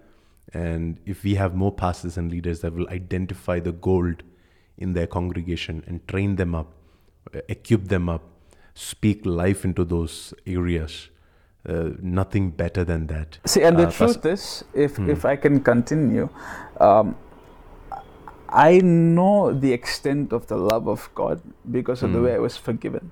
And 0.55 0.97
if 1.05 1.23
we 1.23 1.35
have 1.35 1.55
more 1.55 1.71
pastors 1.71 2.17
and 2.17 2.31
leaders 2.31 2.61
that 2.61 2.73
will 2.73 2.89
identify 2.89 3.61
the 3.61 3.73
gold 3.73 4.23
in 4.79 4.95
their 4.95 5.07
congregation 5.07 5.85
and 5.87 6.07
train 6.09 6.37
them 6.37 6.55
up, 6.55 6.73
uh, 7.35 7.41
equip 7.51 7.89
them 7.89 8.09
up, 8.09 8.23
speak 8.75 9.27
life 9.27 9.67
into 9.67 9.85
those 9.85 10.33
areas, 10.47 11.11
uh, 11.69 11.91
nothing 12.01 12.51
better 12.63 12.85
than 12.85 13.07
that. 13.09 13.39
See, 13.45 13.63
and 13.63 13.77
the 13.79 13.89
Uh, 13.89 13.91
truth 13.99 14.25
is, 14.25 14.65
if 14.73 14.97
Hmm. 14.97 15.11
if 15.11 15.27
I 15.27 15.37
can 15.37 15.61
continue, 15.61 16.31
um, 16.81 17.15
I 18.53 18.81
know 18.81 19.53
the 19.53 19.73
extent 19.73 20.33
of 20.33 20.47
the 20.49 20.57
love 20.57 20.87
of 20.89 21.09
God 21.15 21.41
because 21.71 22.03
of 22.03 22.13
the 22.13 22.19
Hmm. 22.19 22.25
way 22.27 22.35
I 22.35 22.39
was 22.39 22.57
forgiven. 22.57 23.11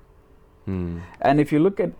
Hmm. 0.65 0.99
And 1.19 1.39
if 1.39 1.51
you 1.51 1.59
look 1.59 1.79
at 1.79 1.91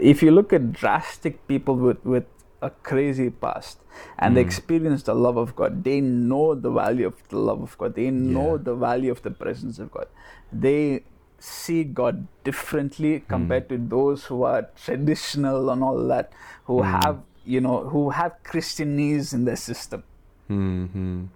if 0.00 0.22
you 0.22 0.30
look 0.30 0.52
at 0.52 0.72
drastic 0.72 1.46
people 1.48 1.76
with 1.76 2.04
with 2.04 2.24
a 2.62 2.70
crazy 2.88 3.30
past 3.30 3.78
and 4.18 4.36
they 4.36 4.42
Hmm. 4.42 4.48
experience 4.48 5.02
the 5.02 5.14
love 5.14 5.36
of 5.36 5.54
God, 5.56 5.82
they 5.84 6.00
know 6.00 6.54
the 6.54 6.70
value 6.70 7.06
of 7.06 7.14
the 7.28 7.38
love 7.38 7.62
of 7.62 7.76
God. 7.78 7.94
They 7.94 8.10
know 8.10 8.56
Yeah. 8.56 8.62
the 8.70 8.74
value 8.74 9.10
of 9.10 9.22
the 9.22 9.30
presence 9.30 9.78
of 9.78 9.90
God. 9.90 10.06
They 10.52 11.04
see 11.38 11.84
God 11.84 12.26
differently 12.44 13.20
compared 13.28 13.68
to 13.68 13.76
those 13.78 14.24
who 14.26 14.42
are 14.42 14.68
traditional 14.84 15.70
and 15.70 15.82
all 15.84 16.06
that, 16.08 16.32
who 16.64 16.82
Hmm. 16.82 16.90
have 16.98 17.18
you 17.44 17.60
know 17.60 17.78
who 17.94 18.10
have 18.10 18.32
Christianese 18.44 19.32
in 19.34 19.44
their 19.44 19.56
system 19.56 20.02
Hmm. 20.48 21.26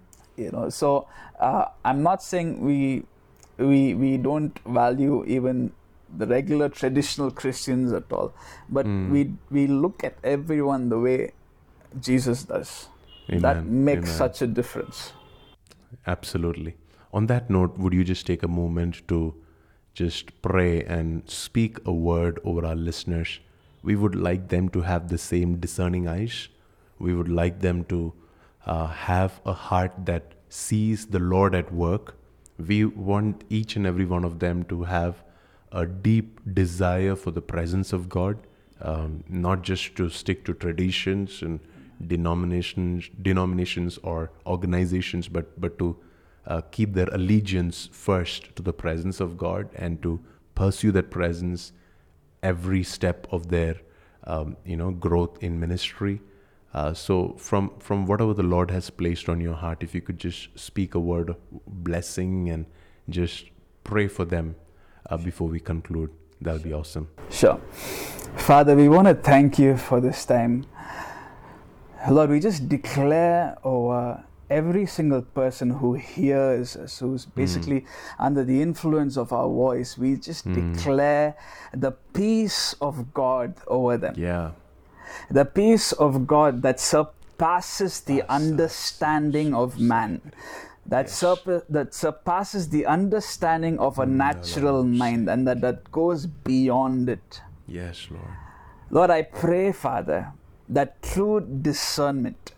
You 0.41 0.51
know 0.57 0.69
so 0.71 1.07
uh, 1.39 1.65
i'm 1.85 2.03
not 2.03 2.23
saying 2.23 2.49
we 2.69 2.77
we 3.71 3.81
we 4.03 4.11
don't 4.29 4.59
value 4.81 5.17
even 5.37 5.59
the 6.23 6.27
regular 6.27 6.69
traditional 6.81 7.31
christians 7.41 7.93
at 7.99 8.13
all 8.19 8.33
but 8.79 8.87
Mm. 8.93 9.11
we 9.17 9.21
we 9.57 9.67
look 9.83 10.05
at 10.09 10.17
everyone 10.37 10.89
the 10.95 10.99
way 11.07 11.19
jesus 12.09 12.45
does 12.53 12.73
that 13.47 13.59
makes 13.91 14.09
Amen. 14.09 14.17
such 14.23 14.43
a 14.43 14.47
difference 14.61 15.03
Absolutely. 16.07 16.77
On 17.13 17.27
that 17.27 17.51
note, 17.51 17.77
would 17.79 17.93
you 17.93 18.05
just 18.05 18.27
take 18.27 18.43
a 18.43 18.49
moment 18.49 19.01
to 19.09 19.35
just 19.95 20.31
pray 20.43 20.83
and 20.85 21.29
speak 21.29 21.79
a 21.85 21.93
word 21.93 22.39
over 22.45 22.65
our 22.65 22.77
listeners? 22.77 23.41
We 23.83 23.97
would 23.97 24.15
like 24.15 24.49
them 24.49 24.69
to 24.71 24.83
have 24.83 25.09
the 25.09 25.19
same 25.19 25.57
discerning 25.59 26.07
eyes. 26.07 26.49
We 26.99 27.15
would 27.15 27.29
like 27.29 27.61
them 27.61 27.85
to 27.87 28.13
uh, 28.67 28.87
have 28.87 29.41
a 29.45 29.53
heart 29.53 29.93
that 30.05 30.35
sees 30.49 31.07
the 31.07 31.19
Lord 31.19 31.55
at 31.55 31.73
work. 31.73 32.17
We 32.59 32.85
want 32.85 33.45
each 33.49 33.77
and 33.77 33.87
every 33.87 34.05
one 34.05 34.25
of 34.25 34.39
them 34.39 34.65
to 34.65 34.83
have 34.85 35.23
a 35.73 35.87
deep 35.87 36.41
desire 36.53 37.15
for 37.15 37.31
the 37.31 37.41
presence 37.41 37.93
of 37.93 38.09
God, 38.09 38.39
um, 38.81 39.25
not 39.29 39.63
just 39.63 39.95
to 39.97 40.09
stick 40.11 40.45
to 40.45 40.55
traditions 40.55 41.43
and 41.43 41.61
denominations, 42.07 43.09
denominations 43.23 43.99
or 44.03 44.31
organizations, 44.47 45.29
but 45.29 45.61
but 45.61 45.79
to 45.79 45.97
uh, 46.47 46.61
keep 46.71 46.95
their 46.95 47.09
allegiance 47.13 47.89
first 47.93 48.55
to 48.57 48.63
the 48.63 48.73
presence 48.73 49.21
of 49.21 49.37
God 49.37 49.69
and 49.75 50.03
to 50.03 50.21
pursue 50.55 50.93
that 50.93 51.11
presence 51.11 51.73
every 52.43 52.83
step 52.83 53.27
of 53.31 53.49
their 53.49 53.77
um, 54.25 54.57
you 54.65 54.77
know 54.77 54.91
growth 54.91 55.43
in 55.43 55.61
ministry. 55.61 56.21
Uh, 56.73 56.95
so 56.95 57.35
from 57.37 57.73
from 57.81 58.07
whatever 58.07 58.33
the 58.33 58.45
Lord 58.45 58.71
has 58.71 58.91
placed 58.91 59.29
on 59.29 59.41
your 59.41 59.55
heart, 59.55 59.83
if 59.83 59.95
you 59.95 60.01
could 60.01 60.19
just 60.19 60.57
speak 60.59 60.95
a 60.95 61.01
word 61.01 61.31
of 61.31 61.37
blessing 61.67 62.49
and 62.49 62.67
just 63.09 63.47
pray 63.83 64.07
for 64.07 64.25
them 64.25 64.55
uh, 65.09 65.17
before 65.17 65.49
we 65.49 65.59
conclude, 65.59 66.11
that'll 66.41 66.63
be 66.63 66.73
awesome. 66.73 67.09
Sure. 67.29 67.61
Father, 68.37 68.77
we 68.77 68.89
want 68.89 69.09
to 69.09 69.15
thank 69.15 69.59
you 69.59 69.77
for 69.77 70.01
this 70.01 70.25
time. 70.25 70.65
Lord, 72.09 72.31
we 72.31 72.41
just 72.41 72.69
declare 72.69 73.59
over 73.65 74.25
every 74.49 74.87
single 74.87 75.23
person 75.23 75.71
who 75.71 75.95
hears 75.95 76.77
us, 76.77 76.99
who's 76.99 77.27
basically 77.27 77.85
under 78.19 78.45
the 78.45 78.61
influence 78.61 79.17
of 79.17 79.33
our 79.33 79.49
voice, 79.49 79.99
we 79.99 80.17
just 80.17 80.51
declare 80.53 81.37
the 81.73 81.93
peace 82.13 82.75
of 82.81 83.13
God 83.15 83.55
over 83.67 83.97
them. 83.97 84.15
Yeah. 84.17 84.53
The 85.31 85.45
peace 85.45 85.93
of 85.93 86.27
God 86.27 86.63
that 86.63 86.81
surpasses 86.81 88.01
the 88.01 88.23
understanding 88.29 89.55
of 89.55 89.79
man. 89.79 90.21
That, 90.87 91.07
surpa- 91.07 91.65
that 91.69 91.95
surpasses 91.95 92.69
the 92.71 92.87
understanding 92.87 93.79
of 93.79 93.99
a 93.99 94.07
natural 94.07 94.83
mind 94.83 95.29
and 95.31 95.47
that, 95.47 95.61
that 95.61 95.91
goes 95.93 96.27
beyond 96.27 97.09
it. 97.09 97.41
Yes, 97.69 98.09
Lord. 98.11 98.35
Lord, 98.91 99.11
I 99.11 99.23
pray, 99.23 99.71
Father, 99.71 100.33
that 100.69 101.01
true 101.03 101.41
discernment, 101.41 102.53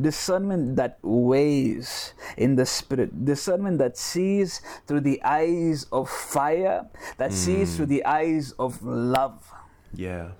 discernment 0.00 0.76
that 0.76 0.98
weighs 1.02 2.14
in 2.36 2.56
the 2.56 2.64
spirit, 2.64 3.24
discernment 3.26 3.78
that 3.78 3.98
sees 3.98 4.62
through 4.86 5.00
the 5.00 5.22
eyes 5.22 5.84
of 5.92 6.08
fire, 6.08 6.86
that 7.18 7.32
sees 7.32 7.76
through 7.76 7.86
the 7.86 8.04
eyes 8.04 8.52
of 8.52 8.82
love, 8.82 9.52
Yeah. 9.92 10.30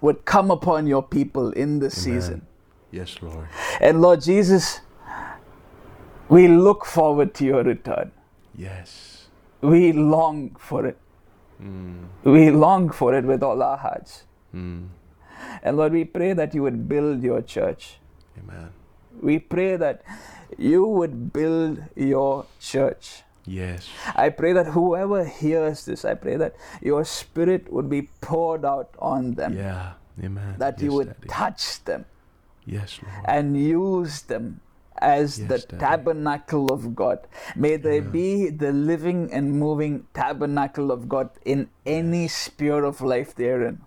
Would 0.00 0.24
come 0.24 0.50
upon 0.50 0.86
your 0.86 1.02
people 1.02 1.50
in 1.52 1.78
this 1.78 2.00
season. 2.00 2.46
Yes, 2.90 3.16
Lord. 3.20 3.48
And 3.80 4.00
Lord 4.00 4.20
Jesus, 4.20 4.80
we 6.28 6.48
look 6.48 6.84
forward 6.84 7.34
to 7.34 7.44
your 7.44 7.62
return. 7.62 8.12
Yes. 8.54 9.28
We 9.60 9.92
long 9.92 10.56
for 10.58 10.86
it. 10.86 10.98
Mm. 11.62 12.06
We 12.24 12.50
long 12.50 12.90
for 12.90 13.14
it 13.14 13.24
with 13.24 13.42
all 13.42 13.62
our 13.62 13.76
hearts. 13.76 14.24
Mm. 14.54 14.88
And 15.62 15.76
Lord, 15.76 15.92
we 15.92 16.04
pray 16.04 16.32
that 16.32 16.54
you 16.54 16.62
would 16.62 16.88
build 16.88 17.22
your 17.22 17.42
church. 17.42 17.98
Amen. 18.38 18.70
We 19.20 19.38
pray 19.38 19.76
that 19.76 20.02
you 20.58 20.86
would 20.86 21.32
build 21.32 21.82
your 21.94 22.46
church. 22.60 23.22
Yes. 23.46 23.88
I 24.14 24.28
pray 24.30 24.52
that 24.52 24.66
whoever 24.68 25.24
hears 25.24 25.84
this, 25.86 26.04
I 26.04 26.14
pray 26.14 26.36
that 26.36 26.54
your 26.82 27.04
spirit 27.04 27.72
would 27.72 27.88
be 27.88 28.10
poured 28.20 28.64
out 28.64 28.94
on 28.98 29.34
them, 29.34 29.54
Yeah. 29.56 29.92
Amen. 30.22 30.56
that 30.58 30.80
you 30.80 30.92
would 30.92 31.08
Daddy. 31.14 31.28
touch 31.28 31.84
them 31.84 32.04
Yes, 32.64 32.98
Lord. 33.02 33.24
and 33.28 33.56
use 33.56 34.22
them 34.22 34.60
as 34.98 35.38
Yes, 35.38 35.48
the 35.48 35.58
Daddy. 35.58 35.78
tabernacle 35.78 36.72
of 36.72 36.96
God. 36.96 37.20
May 37.54 37.76
they 37.76 38.00
be 38.00 38.50
the 38.50 38.72
living 38.72 39.32
and 39.32 39.52
moving 39.52 40.06
tabernacle 40.14 40.90
of 40.90 41.08
God 41.08 41.30
in 41.44 41.68
any 41.84 42.26
sphere 42.28 42.82
of 42.84 43.00
life 43.00 43.34
they're 43.34 43.62
in. 43.62 43.82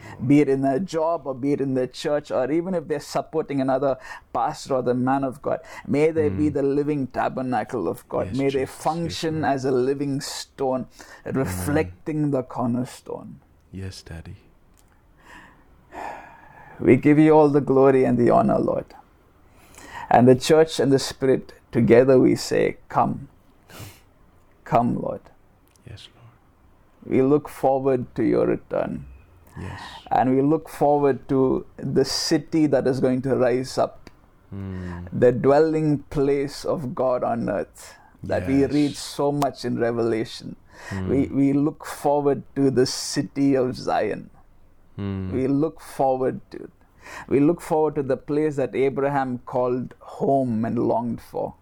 Thank 0.00 0.12
you, 0.12 0.16
Lord. 0.18 0.28
be 0.28 0.40
it 0.40 0.48
in 0.48 0.62
their 0.62 0.78
job 0.78 1.26
or 1.26 1.34
be 1.34 1.52
it 1.52 1.60
in 1.60 1.74
their 1.74 1.86
church 1.86 2.30
or 2.30 2.50
even 2.50 2.74
if 2.74 2.88
they're 2.88 3.00
supporting 3.00 3.60
another 3.60 3.98
pastor 4.32 4.74
or 4.74 4.82
the 4.82 4.94
man 4.94 5.24
of 5.24 5.42
God. 5.42 5.60
May 5.86 6.10
they 6.10 6.28
be 6.28 6.48
hmm. 6.48 6.54
the 6.54 6.62
living 6.62 7.06
tabernacle 7.08 7.88
of 7.88 8.08
God. 8.08 8.28
Yes, 8.28 8.36
May 8.36 8.44
they 8.44 8.50
Jesus. 8.50 8.74
Yes, 8.74 8.82
function 8.84 9.42
Lord. 9.42 9.54
as 9.54 9.64
a 9.64 9.70
living 9.70 10.20
stone, 10.20 10.86
reflecting 11.24 12.24
hmm. 12.24 12.30
the 12.30 12.42
cornerstone. 12.42 13.40
Yes, 13.72 14.02
Daddy. 14.02 14.36
We 16.80 16.96
give 16.96 17.18
you 17.18 17.32
all 17.32 17.50
the 17.50 17.60
glory 17.60 18.04
and 18.04 18.16
the 18.16 18.30
honor, 18.30 18.58
Lord. 18.58 18.86
And 20.08 20.26
the 20.26 20.34
church 20.34 20.80
and 20.80 20.90
the 20.90 20.98
Spirit, 20.98 21.52
together 21.70 22.18
we 22.18 22.34
say, 22.34 22.78
Come. 22.88 23.28
Come, 24.64 25.00
Lord. 25.00 25.20
Yes, 25.88 26.08
Lord. 26.14 27.14
We 27.14 27.22
look 27.22 27.48
forward 27.48 28.14
to 28.14 28.24
your 28.24 28.46
return. 28.46 29.06
Yes. 29.60 29.80
And 30.10 30.34
we 30.36 30.42
look 30.42 30.68
forward 30.68 31.28
to 31.28 31.66
the 31.76 32.04
city 32.04 32.66
that 32.66 32.86
is 32.86 33.00
going 33.00 33.22
to 33.22 33.36
rise 33.36 33.78
up 33.78 33.96
Mm. 34.52 35.06
the 35.12 35.30
dwelling 35.30 35.98
place 36.10 36.64
of 36.64 36.92
God 36.92 37.22
on 37.22 37.48
earth 37.48 37.94
that 38.24 38.48
we 38.48 38.64
read 38.66 38.96
so 38.96 39.30
much 39.30 39.64
in 39.64 39.78
Revelation. 39.78 40.56
Mm. 40.88 41.08
We, 41.08 41.26
we 41.28 41.52
look 41.52 41.86
forward 41.86 42.42
to 42.56 42.68
the 42.72 42.84
city 42.84 43.54
of 43.54 43.76
Zion. 43.76 44.28
Mm. 44.98 45.30
We 45.30 45.46
look 45.46 45.80
forward 45.80 46.40
to. 46.50 46.68
We 47.28 47.38
look 47.38 47.60
forward 47.60 47.94
to 47.94 48.02
the 48.02 48.16
place 48.16 48.56
that 48.56 48.74
Abraham 48.74 49.38
called 49.46 49.94
home 50.00 50.64
and 50.64 50.78
longed 50.80 51.20
for. 51.20 51.54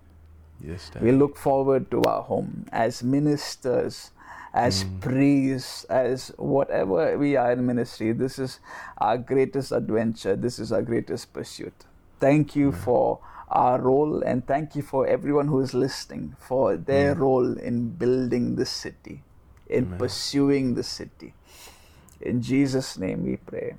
Yes, 0.59 0.89
Daddy. 0.89 1.05
We 1.05 1.13
look 1.13 1.37
forward 1.37 1.91
to 1.91 2.03
our 2.05 2.23
home 2.23 2.65
as 2.73 3.03
ministers, 3.03 4.13
as 4.55 4.85
priests, 5.01 5.85
as 5.85 6.33
whatever 6.39 7.17
we 7.19 7.37
are 7.37 7.53
in 7.53 7.67
ministry. 7.67 8.13
This 8.13 8.39
is 8.39 8.61
our 8.99 9.19
greatest 9.19 9.73
adventure. 9.73 10.37
This 10.37 10.59
is 10.59 10.73
our 10.73 10.83
greatest 10.83 11.33
pursuit. 11.33 11.75
Thank 12.21 12.57
you 12.57 12.73
for 12.73 13.21
our 13.51 13.81
role 13.81 14.23
and 14.23 14.47
thank 14.47 14.77
you 14.77 14.83
for 14.83 15.07
everyone 15.07 15.49
who 15.49 15.61
is 15.61 15.73
listening 15.73 16.37
for 16.39 16.77
their 16.77 17.15
role 17.15 17.57
in 17.59 17.91
building 17.91 18.57
the 18.57 18.67
city, 18.67 19.23
in 19.69 19.85
Amen. 19.85 19.99
pursuing 19.99 20.75
the 20.75 20.83
city. 20.83 21.35
In 22.21 22.43
Jesus' 22.43 22.99
name 22.99 23.25
we 23.25 23.37
pray. 23.37 23.77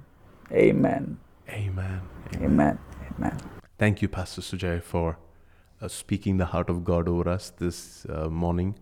Amen. 0.52 1.20
Amen. 1.50 2.02
Amen. 2.36 2.42
Amen. 2.42 2.80
Amen. 3.18 3.38
Thank 3.78 4.02
you, 4.02 4.08
Pastor 4.08 4.42
Sujay, 4.42 4.82
for 4.82 5.18
uh, 5.82 5.88
speaking 5.88 6.38
the 6.38 6.46
heart 6.46 6.70
of 6.70 6.84
God 6.84 7.08
over 7.08 7.30
us 7.30 7.50
this 7.50 8.06
uh, 8.10 8.30
morning. 8.30 8.76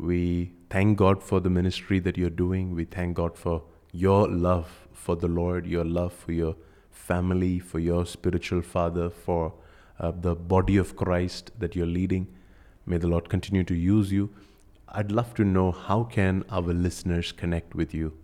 We 0.00 0.52
thank 0.70 0.96
God 0.96 1.22
for 1.22 1.40
the 1.40 1.50
ministry 1.50 1.98
that 2.00 2.16
you're 2.16 2.30
doing. 2.30 2.74
We 2.74 2.84
thank 2.84 3.16
God 3.16 3.36
for 3.36 3.62
your 3.92 4.28
love 4.28 4.88
for 4.92 5.14
the 5.14 5.28
Lord, 5.28 5.66
your 5.66 5.84
love 5.84 6.12
for 6.12 6.32
your 6.32 6.56
family, 6.90 7.58
for 7.58 7.78
your 7.78 8.06
spiritual 8.06 8.62
father, 8.62 9.10
for 9.10 9.52
uh, 9.98 10.12
the 10.12 10.34
body 10.34 10.78
of 10.78 10.96
Christ 10.96 11.50
that 11.58 11.76
you're 11.76 11.86
leading. 11.86 12.28
May 12.86 12.96
the 12.96 13.08
Lord 13.08 13.28
continue 13.28 13.64
to 13.64 13.74
use 13.74 14.10
you. 14.10 14.30
I'd 14.88 15.12
love 15.12 15.34
to 15.34 15.44
know 15.44 15.70
how 15.70 16.04
can 16.04 16.44
our 16.50 16.62
listeners 16.62 17.30
connect 17.32 17.74
with 17.74 17.92
you? 17.92 18.14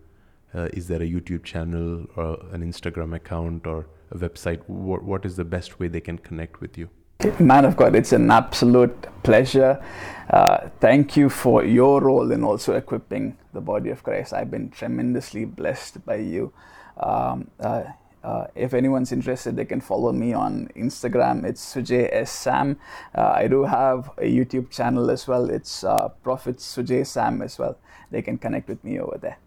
Uh, 0.55 0.69
is 0.73 0.89
there 0.89 1.03
a 1.03 1.07
YouTube 1.07 1.45
channel 1.45 2.07
or 2.17 2.39
an 2.53 2.63
Instagram 2.63 3.15
account 3.15 3.67
or 3.67 3.87
a 4.11 4.17
website? 4.17 4.63
What, 4.67 5.03
what 5.03 5.27
is 5.27 5.37
the 5.37 5.45
best 5.45 5.79
way 5.79 5.89
they 5.89 6.01
can 6.01 6.17
connect 6.19 6.61
with 6.61 6.79
you? 6.79 6.89
Man 7.39 7.65
of 7.65 7.77
God, 7.77 7.97
it's 7.97 8.13
an 8.13 8.31
absolute 8.31 9.07
pleasure. 9.23 9.83
Uh, 10.29 10.69
thank 10.81 11.17
you 11.17 11.29
for 11.31 11.65
your 11.65 12.01
role 12.01 12.31
in 12.31 12.45
also 12.45 12.75
equipping 12.75 13.37
the 13.55 13.61
body 13.61 13.91
of 13.91 14.03
Christ. 14.03 14.33
I've 14.33 14.51
been 14.51 14.71
tremendously 14.71 15.45
blessed 15.45 16.05
by 16.05 16.17
you. 16.17 16.53
Um, 16.99 17.51
uh, 17.59 17.85
uh, 18.23 18.47
if 18.55 18.75
anyone's 18.75 19.13
interested, 19.13 19.57
they 19.57 19.65
can 19.65 19.81
follow 19.81 20.13
me 20.13 20.33
on 20.33 20.69
Instagram. 20.77 21.45
It's 21.45 21.75
Sujay 21.75 22.09
S. 22.13 22.31
Sam. 22.31 22.79
Uh, 23.15 23.33
I 23.37 23.47
do 23.47 23.65
have 23.65 24.11
a 24.19 24.31
YouTube 24.31 24.71
channel 24.71 25.11
as 25.11 25.27
well. 25.27 25.49
It's 25.49 25.85
uh, 25.85 26.09
Prophet 26.23 26.57
Sujay 26.57 27.07
Sam 27.07 27.41
as 27.41 27.59
well. 27.59 27.79
They 28.11 28.23
can 28.23 28.37
connect 28.37 28.69
with 28.69 28.83
me 28.85 28.99
over 28.99 29.17
there. 29.17 29.39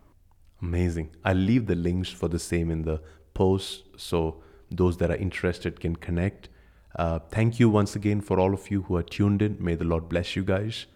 Amazing. 0.62 1.12
I'll 1.24 1.36
leave 1.36 1.68
the 1.68 1.76
links 1.76 2.10
for 2.10 2.30
the 2.30 2.39
same 2.39 2.72
in 2.72 2.84
the 2.84 3.02
post 3.34 3.84
so 3.98 4.41
those 4.72 4.98
that 4.98 5.12
are 5.12 5.18
interested 5.18 5.80
can 5.80 5.96
connect. 5.96 6.50
Uh, 6.96 7.20
thank 7.30 7.60
you 7.60 7.70
once 7.70 7.96
again 7.96 8.20
for 8.20 8.40
all 8.40 8.54
of 8.54 8.72
you 8.72 8.82
who 8.84 8.96
are 8.96 9.04
tuned 9.04 9.42
in. 9.42 9.58
May 9.60 9.76
the 9.76 9.84
Lord 9.84 10.10
bless 10.10 10.36
you 10.36 10.44
guys. 10.44 10.88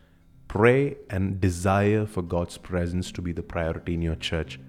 Pray 0.48 0.98
and 1.10 1.40
desire 1.40 2.06
for 2.06 2.22
God's 2.22 2.58
presence 2.58 3.12
to 3.12 3.22
be 3.22 3.32
the 3.32 3.44
priority 3.44 3.94
in 3.94 4.02
your 4.02 4.16
church, 4.16 4.60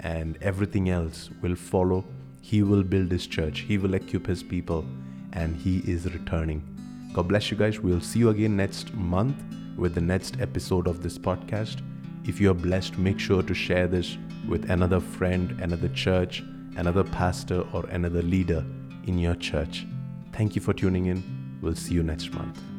and 0.00 0.38
everything 0.42 0.88
else 0.88 1.30
will 1.40 1.54
follow. 1.54 2.04
He 2.40 2.62
will 2.62 2.82
build 2.82 3.10
His 3.10 3.26
church, 3.26 3.60
He 3.60 3.78
will 3.78 3.94
equip 3.94 4.26
His 4.26 4.42
people, 4.42 4.84
and 5.32 5.56
He 5.56 5.78
is 5.78 6.12
returning. 6.12 6.68
God 7.12 7.28
bless 7.28 7.50
you 7.50 7.56
guys. 7.56 7.80
We'll 7.80 8.00
see 8.00 8.18
you 8.18 8.30
again 8.30 8.56
next 8.56 8.92
month 8.94 9.36
with 9.76 9.94
the 9.94 10.00
next 10.00 10.40
episode 10.40 10.86
of 10.86 11.02
this 11.02 11.18
podcast. 11.18 11.80
If 12.24 12.40
you 12.40 12.50
are 12.50 12.54
blessed, 12.54 12.98
make 12.98 13.18
sure 13.18 13.42
to 13.42 13.54
share 13.54 13.86
this 13.86 14.16
with 14.48 14.70
another 14.70 15.00
friend, 15.00 15.60
another 15.60 15.88
church, 15.88 16.42
another 16.76 17.04
pastor, 17.04 17.64
or 17.72 17.84
another 17.86 18.22
leader 18.22 18.64
in 19.06 19.18
your 19.18 19.34
church. 19.34 19.86
Thank 20.32 20.56
you 20.56 20.62
for 20.62 20.72
tuning 20.72 21.06
in. 21.06 21.22
We'll 21.60 21.74
see 21.74 21.94
you 21.94 22.02
next 22.02 22.32
month. 22.32 22.71